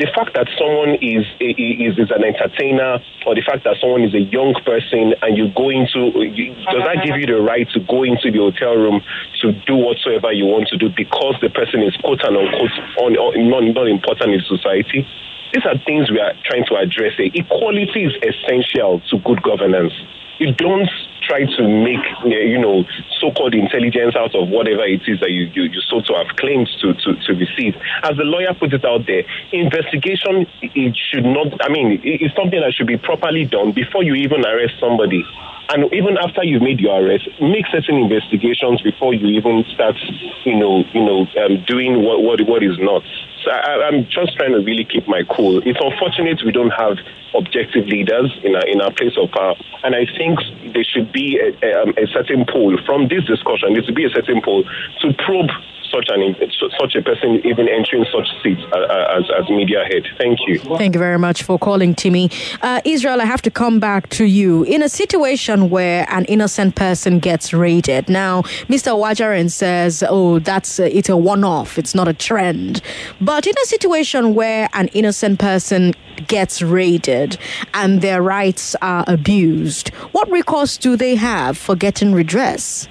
[0.00, 2.98] The fact that someone is is, is an entertainer,
[3.28, 6.82] or the fact that someone is a young person, and you go into, you, does
[6.82, 9.04] that give you the right to go into the hotel room
[9.44, 13.14] to do whatsoever you want to do because the person is quote and unquote on,
[13.14, 15.06] on, not, not important in society?
[15.54, 17.14] These are things we are trying to address.
[17.20, 19.94] Equality is essential to good governance.
[20.42, 20.90] You don't
[21.26, 22.84] try to make you know
[23.20, 26.68] so-called intelligence out of whatever it is that you, you, you sort of have claimed
[26.80, 27.74] to, to, to receive.
[28.02, 31.48] As the lawyer put it out there, investigation it should not.
[31.64, 35.24] I mean, it's something that should be properly done before you even arrest somebody.
[35.70, 39.96] And even after you've made your arrest, make certain investigations before you even start,
[40.44, 43.02] you know, you know, um, doing what, what what is not.
[43.44, 45.62] So I, am just trying to really keep my cool.
[45.64, 46.98] It's unfortunate we don't have
[47.34, 50.38] objective leaders in our, in our place of power, and I think
[50.74, 53.72] they should be a, a, um, a certain poll from this discussion.
[53.72, 54.64] There should be a certain poll
[55.00, 55.50] to probe
[55.94, 56.34] such an
[56.80, 60.02] such a person even entering such seats uh, uh, as, as media head.
[60.18, 60.58] Thank you.
[60.58, 62.30] Thank you very much for calling, Timmy.
[62.62, 64.64] Uh, Israel, I have to come back to you.
[64.64, 68.42] In a situation where an innocent person gets raided, now
[68.72, 68.90] Mr.
[68.94, 71.78] Uwujaren says, "Oh, that's uh, it's a one-off.
[71.78, 72.82] It's not a trend."
[73.20, 75.92] But in a situation where an innocent person
[76.28, 77.36] gets raided
[77.72, 82.88] and their rights are abused, what recourse do they have for getting redress?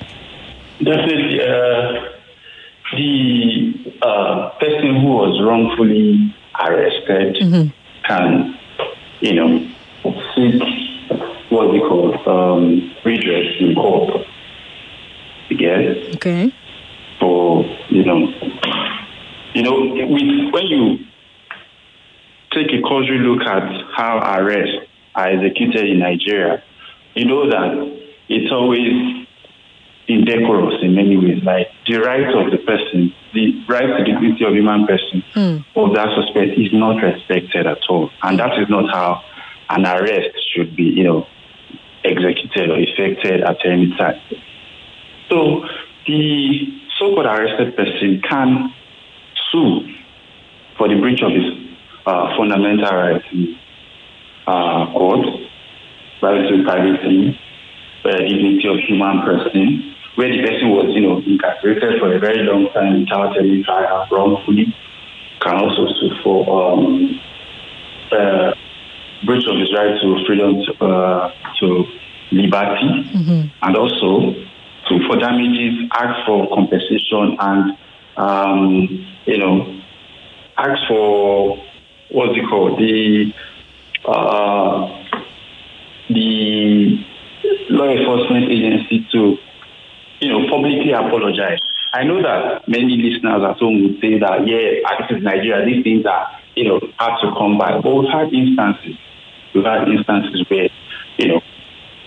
[0.79, 1.41] Definitely.
[1.41, 2.13] Uh,
[2.95, 7.69] the uh, person who was wrongfully arrested mm-hmm.
[8.07, 8.59] can,
[9.19, 9.67] you know,
[10.35, 10.61] seek
[11.49, 14.25] what we call um, redress in court.
[15.49, 16.15] Yes.
[16.15, 16.53] Okay.
[17.19, 18.27] For you know,
[19.53, 20.97] you know, with, when you
[22.51, 23.63] take a cursory look at
[23.95, 26.63] how arrests are executed in Nigeria,
[27.15, 29.27] you know that it's always
[30.07, 31.43] indecorous in many ways.
[31.43, 35.65] Like the right of the person, the right to dignity of human person mm.
[35.75, 38.09] of that suspect is not respected at all.
[38.21, 39.23] And that is not how
[39.69, 41.27] an arrest should be, you know,
[42.03, 44.19] executed or effected at any time.
[45.29, 45.65] So
[46.05, 46.67] the
[46.99, 48.73] so-called arrested person can
[49.51, 49.87] sue
[50.77, 51.45] for the breach of his
[52.05, 53.57] uh, fundamental rights in
[54.45, 55.25] uh, court,
[56.21, 57.39] right to privacy,
[58.05, 62.43] uh, dignity of human person, where the person was, you know, incarcerated for a very
[62.43, 64.75] long time without any trial wrongfully,
[65.41, 67.19] can also sue for um,
[68.11, 68.53] uh,
[69.25, 71.85] breach of his right to freedom to, uh, to
[72.31, 73.47] liberty, mm-hmm.
[73.61, 74.33] and also
[74.89, 77.77] to for damages, ask for compensation, and
[78.17, 79.81] um, you know,
[80.57, 81.57] ask for
[82.11, 83.33] what's it called the
[84.05, 85.03] uh,
[86.09, 87.05] the
[87.69, 89.37] law enforcement agency to
[90.23, 91.59] you know, publicly apologize.
[91.93, 95.83] I know that many listeners at home would say that, yeah, this is Nigeria, these
[95.83, 97.79] things are, you know, hard to come by.
[97.81, 98.97] But we've had instances,
[99.53, 100.69] we've had instances where,
[101.17, 101.41] you know,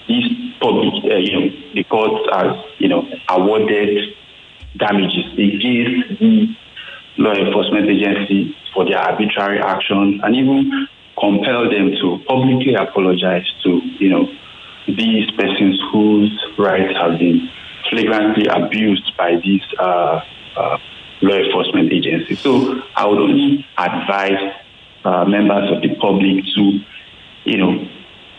[0.09, 4.17] these public, uh, you know, the courts are, you know, awarded
[4.79, 6.57] damages against the
[7.19, 10.89] law enforcement agency for their arbitrary actions and even
[11.21, 14.27] compel them to publicly apologize to, you know,
[14.87, 17.49] these persons whose rights have been
[17.91, 20.21] flagrantly abused by these uh,
[20.57, 20.79] uh,
[21.23, 22.41] law enforcement agencies.
[22.41, 24.55] So I would only advise
[25.05, 26.81] uh, members of the public to,
[27.45, 27.89] you know,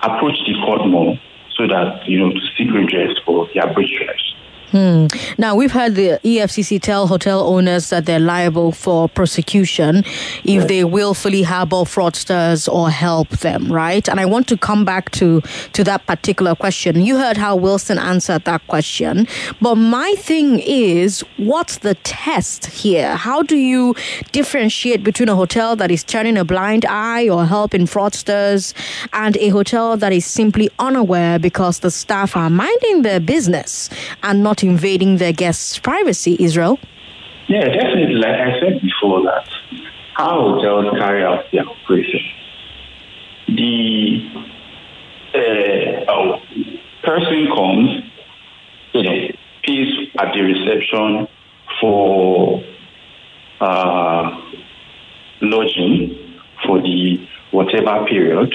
[0.01, 1.19] approach the court more
[1.55, 4.33] so that, you know, to seek redress for their breach rights.
[4.71, 5.07] Hmm.
[5.37, 10.03] Now, we've heard the EFCC tell hotel owners that they're liable for prosecution
[10.43, 10.67] if right.
[10.67, 14.07] they willfully harbor fraudsters or help them, right?
[14.09, 15.39] And I want to come back to,
[15.71, 16.99] to that particular question.
[16.99, 19.25] You heard how Wilson answered that question.
[19.61, 23.15] But my thing is, what's the test here?
[23.15, 23.95] How do you
[24.33, 28.73] differentiate between a hotel that is turning a blind eye or helping fraudsters
[29.13, 33.89] and a hotel that is simply unaware because the staff are minding their business
[34.23, 36.79] and not not invading their guests' privacy, Israel?
[37.47, 38.15] Yeah, definitely.
[38.15, 39.47] Like I said before, that
[40.15, 42.21] how hotels carry out their operation.
[43.47, 44.29] The
[45.33, 46.41] uh, oh,
[47.03, 48.03] person comes,
[48.93, 49.27] you know,
[49.63, 51.27] pays at the reception
[51.79, 52.63] for
[53.61, 54.41] uh,
[55.41, 58.53] lodging for the whatever period,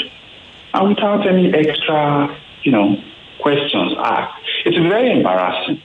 [0.75, 2.97] and without any extra, you know,
[3.41, 4.43] questions asked.
[4.65, 5.81] It's very embarrassing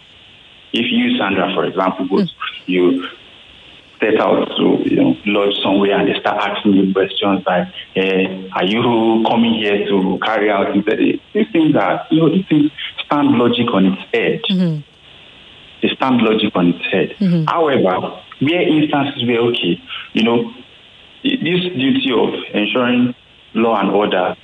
[0.78, 2.24] if you, Sandra, for example, go,
[2.66, 3.08] you
[4.00, 8.48] set out to you know lodge somewhere and they start asking you questions like, eh,
[8.54, 8.82] "Are you
[9.28, 12.72] coming here to carry out these things are you know these things
[13.06, 14.42] stand logic on its head.
[14.50, 14.82] Mm-hmm.
[15.82, 17.16] They stand logic on its head.
[17.20, 17.46] Mm-hmm.
[17.48, 19.82] However, where instances where okay,
[20.14, 20.54] you know,
[21.24, 23.16] this duty of ensuring
[23.54, 24.36] law and order,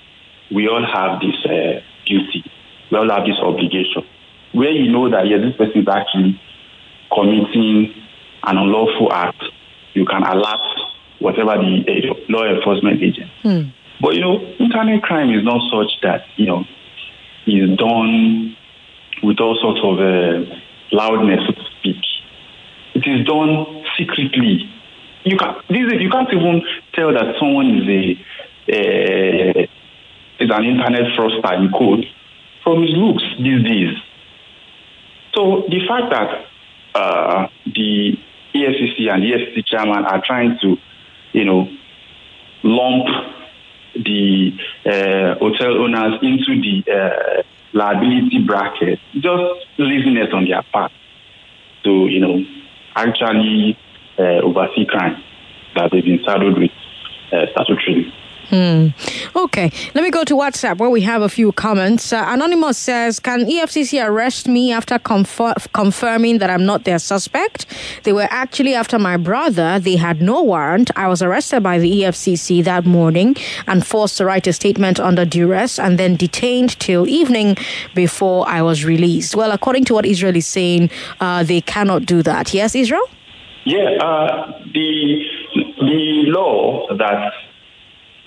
[0.52, 2.44] we all have this uh, duty.
[2.92, 4.04] We all have this obligation
[4.54, 6.40] where you know that yes, this person is actually
[7.14, 7.94] committing
[8.44, 9.44] an unlawful act,
[9.94, 10.62] you can alert
[11.20, 13.30] whatever the uh, law enforcement agent.
[13.42, 13.70] Hmm.
[14.02, 16.64] But you know, internet crime is not such that you know
[17.48, 18.56] is done
[19.24, 20.56] with all sorts of uh,
[20.92, 22.04] loudness, so to speak.
[22.96, 24.70] It is done secretly.
[25.24, 26.62] You can this is, you can't even
[26.94, 28.02] tell that someone is a
[28.70, 29.62] uh,
[30.40, 32.06] is an internet fraudster in code
[32.64, 33.98] from his looks these days.
[35.34, 36.46] So the fact that
[37.00, 38.18] uh, the
[38.54, 40.78] EFCC and the EFCC chairman are trying to,
[41.32, 41.68] you know,
[42.64, 43.08] lump
[43.96, 44.52] the
[44.86, 50.92] uh, hotel owners into the uh, liability bracket, just laziness on their part
[51.84, 52.44] to, you know,
[52.96, 53.78] actually
[54.20, 55.22] uh, oversee crime
[55.76, 56.72] that they've been saddled with
[57.32, 58.12] uh, statutorily.
[58.54, 58.90] Hmm.
[59.36, 62.14] Okay, let me go to WhatsApp where we have a few comments.
[62.14, 67.66] Uh, Anonymous says, Can EFCC arrest me after confer- confirming that I'm not their suspect?
[68.04, 69.80] They were actually after my brother.
[69.80, 70.92] They had no warrant.
[70.96, 73.36] I was arrested by the EFCC that morning
[73.66, 77.58] and forced to write a statement under duress and then detained till evening
[77.96, 79.36] before I was released.
[79.36, 82.54] Well, according to what Israel is saying, uh, they cannot do that.
[82.54, 83.10] Yes, Israel?
[83.66, 85.26] Yeah, uh, the
[85.80, 87.34] the law that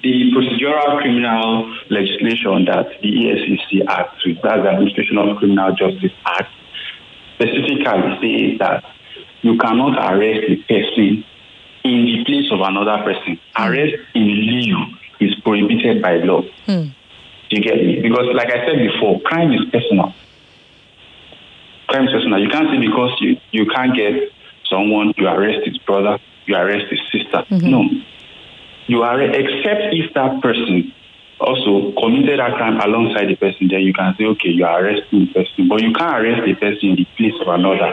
[0.06, 6.12] the procedural criminal legislation that the EFCC acts with, that's the Administration of Criminal Justice
[6.24, 6.50] Act,
[7.34, 8.84] specifically says that
[9.42, 11.24] you cannot arrest a person
[11.82, 13.38] in the place of another person.
[13.58, 14.78] Arrest in lieu
[15.20, 16.42] is prohibited by law.
[16.66, 16.94] Hmm.
[17.50, 18.00] You get me?
[18.02, 20.14] Because, like I said before, crime is personal.
[21.88, 22.38] Crime is personal.
[22.38, 24.30] You can't say because you, you can't get
[24.70, 27.44] someone, you arrest his brother, you arrest his sister.
[27.50, 27.82] No
[28.88, 30.92] you are except if that person
[31.40, 35.26] also committed that crime alongside the person, then you can say, okay, you are arresting
[35.26, 37.92] the person, but you can't arrest the person in the place of another.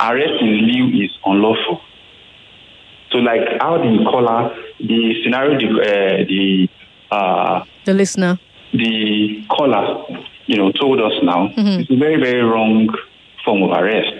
[0.00, 1.80] Arrest in lieu is unlawful.
[3.10, 6.68] So, like how the caller, the scenario, the uh, the
[7.14, 8.40] uh, the listener,
[8.72, 10.04] the caller,
[10.46, 11.80] you know, told us now, Mhm.
[11.82, 12.88] it's a very very wrong
[13.44, 14.14] form of arrest.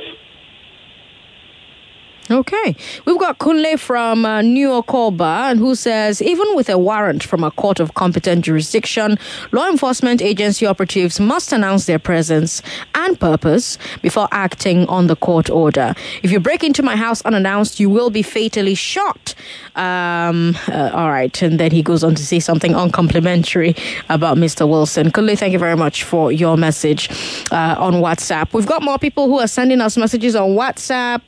[2.31, 2.75] Okay.
[3.05, 7.51] We've got Kunle from uh, New Okoba, who says even with a warrant from a
[7.51, 9.19] court of competent jurisdiction,
[9.53, 12.63] law enforcement agency operatives must announce their presence
[12.95, 15.95] and purpose before acting on the court order.
[16.23, 19.35] If you break into my house unannounced, you will be fatally shot.
[19.77, 21.43] Um, uh, all right.
[21.43, 23.77] And then he goes on to say something uncomplimentary
[24.09, 24.67] about Mr.
[24.67, 25.11] Wilson.
[25.11, 27.11] Kunle, thank you very much for your message
[27.53, 28.55] uh, on WhatsApp.
[28.55, 31.21] We've got more people who are sending us messages on WhatsApp.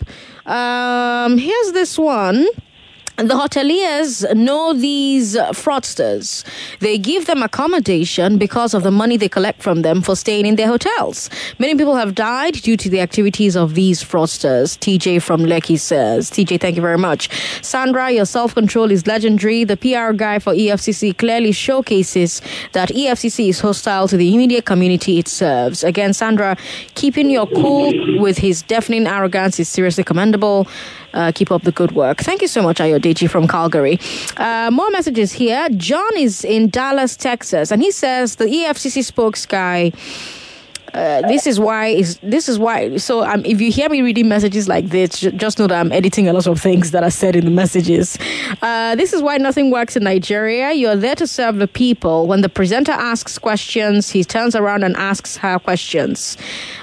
[0.47, 2.47] Um, here's this one.
[3.17, 6.45] The hoteliers know these fraudsters.
[6.81, 10.57] They give them accommodation because of the money they collect from them for staying in
[10.57, 11.31] their hotels.
[11.59, 14.77] Many people have died due to the activities of these fraudsters.
[14.79, 16.31] TJ from Lekki says.
[16.31, 17.31] TJ, thank you very much.
[17.65, 19.65] Sandra, your self control is legendary.
[19.65, 22.43] The PR guy for EFCC clearly showcases
[22.73, 25.83] that EFCC is hostile to the immediate community it serves.
[25.85, 26.55] Again, Sandra,
[26.95, 30.69] keeping your cool with his deafening arrogance is seriously commendable.
[31.17, 32.19] Uh, keep up the good work.
[32.19, 33.99] Thank you so much, Ayodeji from Calgary.
[34.37, 35.67] Uh, more messages here.
[35.71, 39.93] John is in Dallas, Texas, and he says the EFCC spokes guy.
[40.93, 44.29] Uh, this is why is this is why so um, if you hear me reading
[44.29, 47.11] messages like this ju- just know that i'm editing a lot of things that are
[47.11, 48.17] said in the messages
[48.63, 52.41] uh, this is why nothing works in nigeria you're there to serve the people when
[52.41, 56.39] the presenter asks questions he turns around and asks her questions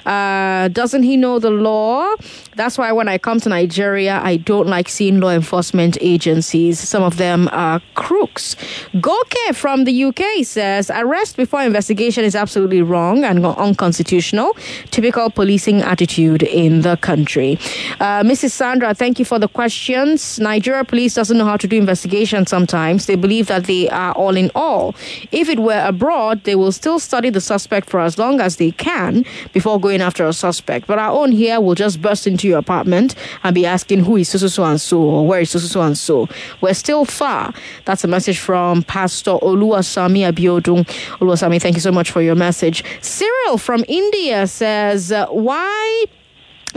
[0.05, 2.13] uh, doesn't he know the law
[2.55, 6.79] that's why when i come to nigeria i don't like seeing law enforcement agencies.
[6.79, 8.55] Some of them are crooks.
[8.99, 14.55] Goke from the uk says arrest before investigation is absolutely wrong and unconstitutional.
[14.91, 17.57] Typical policing attitude in the country.
[17.99, 20.39] Uh, mrs sandra thank you for the questions.
[20.39, 23.05] Nigeria police doesn't know how to do investigation sometimes.
[23.05, 24.95] They believe that they are all in all.
[25.31, 28.71] If it were abroad they will still study the suspect for as long as they
[28.71, 30.87] can before going after a suspect.
[30.87, 34.29] But our own here will just burst into your apartment and be asking who is
[34.29, 36.27] so so so and so or where is so so so and so.
[36.61, 37.53] We're still far.
[37.85, 40.85] That's a message from pastor oluwasami abiodun.
[41.19, 42.83] Oluwasami thank you so much for your message.
[43.01, 46.05] Cyril from india says uh, why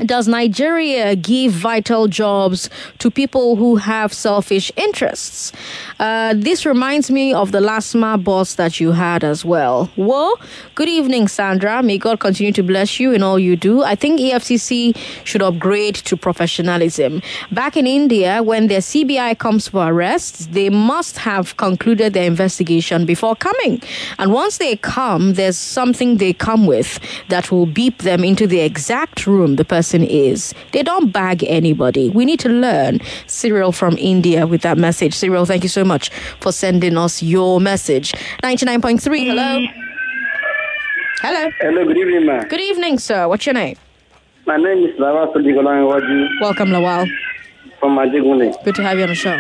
[0.05, 2.69] does Nigeria give vital jobs
[2.99, 5.53] to people who have selfish interests?
[5.99, 9.91] Uh, this reminds me of the last LASMA boss that you had as well.
[9.97, 10.35] Well,
[10.75, 11.83] good evening, Sandra.
[11.83, 13.83] May God continue to bless you in all you do.
[13.83, 17.23] I think EFCC should upgrade to professionalism.
[17.53, 23.07] Back in India, when their CBI comes for arrests, they must have concluded their investigation
[23.07, 23.81] before coming.
[24.19, 28.61] And once they come, there's something they come with that will beep them into the
[28.61, 30.55] exact room the person is.
[30.72, 32.11] They don't bag anybody.
[32.11, 33.01] We need to learn.
[33.26, 35.14] Cyril from India with that message.
[35.14, 36.11] Cyril, thank you so much
[36.41, 38.12] for sending us your message.
[38.43, 39.66] 99.3, hello.
[41.20, 41.51] Hello.
[41.61, 42.47] Hello, good evening, ma'am.
[42.49, 43.26] Good evening, sir.
[43.28, 43.76] What's your name?
[44.47, 47.09] My name is Lawal Sadigolan Welcome, Lawal.
[47.80, 48.62] From Majigune.
[48.64, 49.37] Good to have you on the show.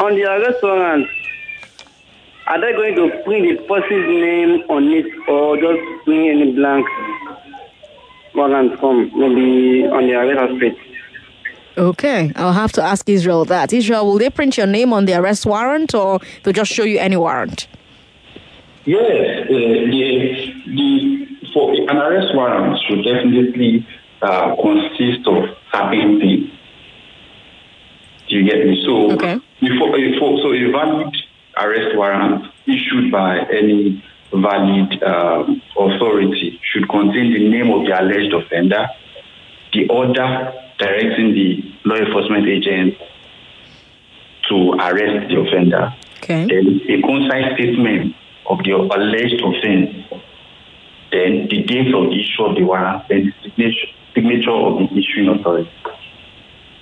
[0.00, 1.08] On the arrest warrant,
[2.46, 6.86] are they going to print the person's name on it or just print any blank
[8.38, 10.78] warrant from maybe on the arrest aspect?
[11.76, 13.72] Okay, I'll have to ask Israel that.
[13.72, 16.98] Israel, will they print your name on the arrest warrant or they'll just show you
[16.98, 17.68] any warrant?
[18.84, 23.86] Yes, uh, the, the, for an arrest warrant should definitely
[24.22, 26.50] uh, consist of certain things.
[28.28, 28.82] Do you get me?
[28.84, 29.38] So, okay.
[29.60, 31.14] before, before, so a valid
[31.56, 34.02] arrest warrant issued by any
[34.32, 38.86] valid um, authority should contain the name of the alleged offender,
[39.72, 42.94] the order directing the law enforcement agent
[44.48, 46.46] to arrest the offender, okay.
[46.46, 48.14] then a concise statement
[48.48, 50.22] of the alleged offense,
[51.12, 54.98] then the date of the issue of the warrant, then the signature, signature of the
[54.98, 55.70] issuing authority.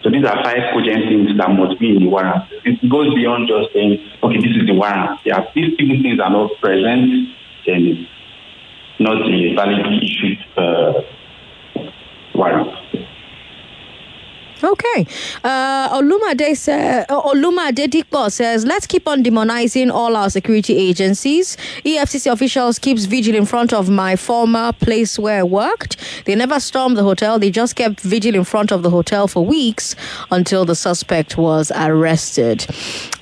[0.07, 2.45] So these are five cogent things that must be in the warrant.
[2.65, 5.19] It goes beyond just saying, okay, this is the warrant.
[5.25, 7.35] Yeah, if these things are not present,
[7.67, 11.03] then it's not a validly issued uh,
[12.37, 12.71] warrant.
[14.65, 15.07] Okay.
[15.45, 21.57] Uh, Olumade sa- uh, Olumade says, let's keep on demonizing all our security agencies.
[21.85, 25.97] EFCC officials keeps vigil in front of my former place where I worked.
[26.25, 27.39] They never stormed the hotel.
[27.39, 29.95] They just kept vigil in front of the hotel for weeks
[30.31, 32.67] until the suspect was arrested.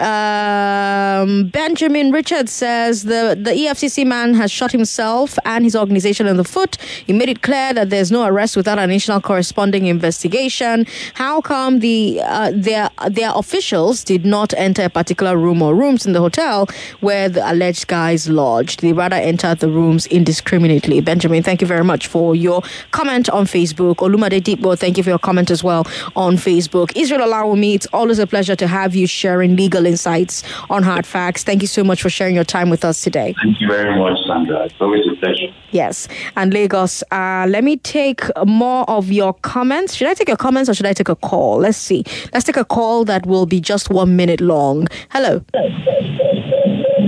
[0.00, 6.36] Um, Benjamin Richards says the, the EFCC man has shot himself and his organization in
[6.36, 6.76] the foot.
[7.06, 10.86] He made it clear that there's no arrest without an initial corresponding investigation.
[11.14, 16.06] How come the uh, their their officials did not enter a particular room or rooms
[16.06, 16.68] in the hotel
[17.00, 18.80] where the alleged guys lodged?
[18.80, 21.00] They rather entered the rooms indiscriminately.
[21.00, 23.96] Benjamin, thank you very much for your comment on Facebook.
[23.96, 26.92] Olumade Deepbo, thank you for your comment as well on Facebook.
[26.96, 31.44] Israel Alawumi, it's always a pleasure to have you sharing legal insights on hard facts.
[31.44, 33.34] Thank you so much for sharing your time with us today.
[33.42, 34.64] Thank you very much, Sandra.
[34.64, 35.54] It's always a pleasure.
[35.70, 36.08] Yes.
[36.36, 39.94] And Lagos, uh, let me take more of your comments.
[39.94, 41.58] Should I take your comments or should I take a call?
[41.58, 42.04] Let's see.
[42.32, 44.86] Let's take a call that will be just one minute long.
[45.10, 45.44] Hello.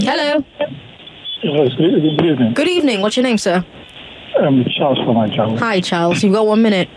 [0.02, 0.44] Hello.
[1.42, 2.54] Good, evening.
[2.54, 3.00] Good evening.
[3.02, 3.64] What's your name, sir?
[4.38, 5.58] I'm Charles from Ajamu.
[5.58, 6.22] Hi, Charles.
[6.22, 6.88] You've got one minute.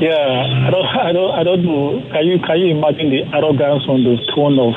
[0.00, 2.00] Yeah, I don't, I don't, I don't know.
[2.12, 4.74] Can you, can you imagine the arrogance on the tone of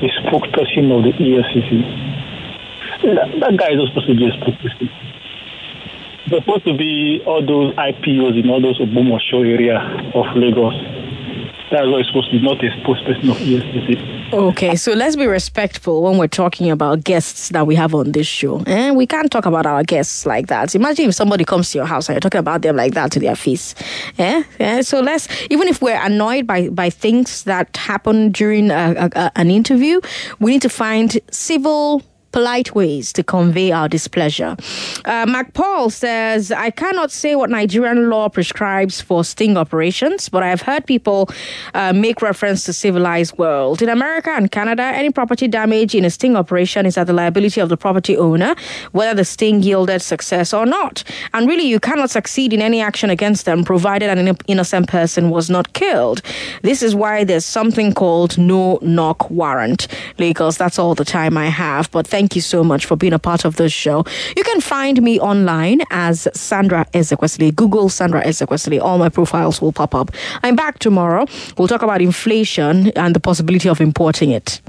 [0.00, 1.80] the spokesperson of the EFCC?
[3.14, 5.03] That, that guy is not supposed to be a spokesperson.
[6.34, 9.78] Supposed to be all those IPOs in all those Obomoso area
[10.14, 10.74] of Lagos.
[11.70, 14.32] That's what it's supposed to be, not a spokesperson of EFCC.
[14.32, 18.26] Okay, so let's be respectful when we're talking about guests that we have on this
[18.26, 18.58] show.
[18.58, 18.90] And eh?
[18.90, 20.74] we can't talk about our guests like that.
[20.74, 23.20] Imagine if somebody comes to your house and you're talking about them like that to
[23.20, 23.76] their face.
[24.16, 24.42] Yeah?
[24.58, 24.80] yeah?
[24.80, 29.52] So let's, even if we're annoyed by, by things that happen during a, a, an
[29.52, 30.00] interview,
[30.40, 32.02] we need to find civil
[32.34, 34.56] polite ways to convey our displeasure.
[35.04, 40.42] Uh, Mac Paul says, I cannot say what Nigerian law prescribes for sting operations, but
[40.42, 41.30] I've heard people
[41.74, 43.82] uh, make reference to civilized world.
[43.82, 47.60] In America and Canada, any property damage in a sting operation is at the liability
[47.60, 48.56] of the property owner,
[48.90, 51.04] whether the sting yielded success or not.
[51.34, 55.48] And really, you cannot succeed in any action against them provided an innocent person was
[55.48, 56.20] not killed.
[56.62, 59.86] This is why there's something called no knock warrant.
[60.18, 63.12] Lagos, that's all the time I have, but thank Thank you so much for being
[63.12, 64.02] a part of this show.
[64.34, 67.54] You can find me online as Sandra Ezekwesili.
[67.54, 68.80] Google Sandra Ezekwesili.
[68.80, 70.10] All my profiles will pop up.
[70.42, 71.26] I'm back tomorrow.
[71.58, 74.62] We'll talk about inflation and the possibility of importing it.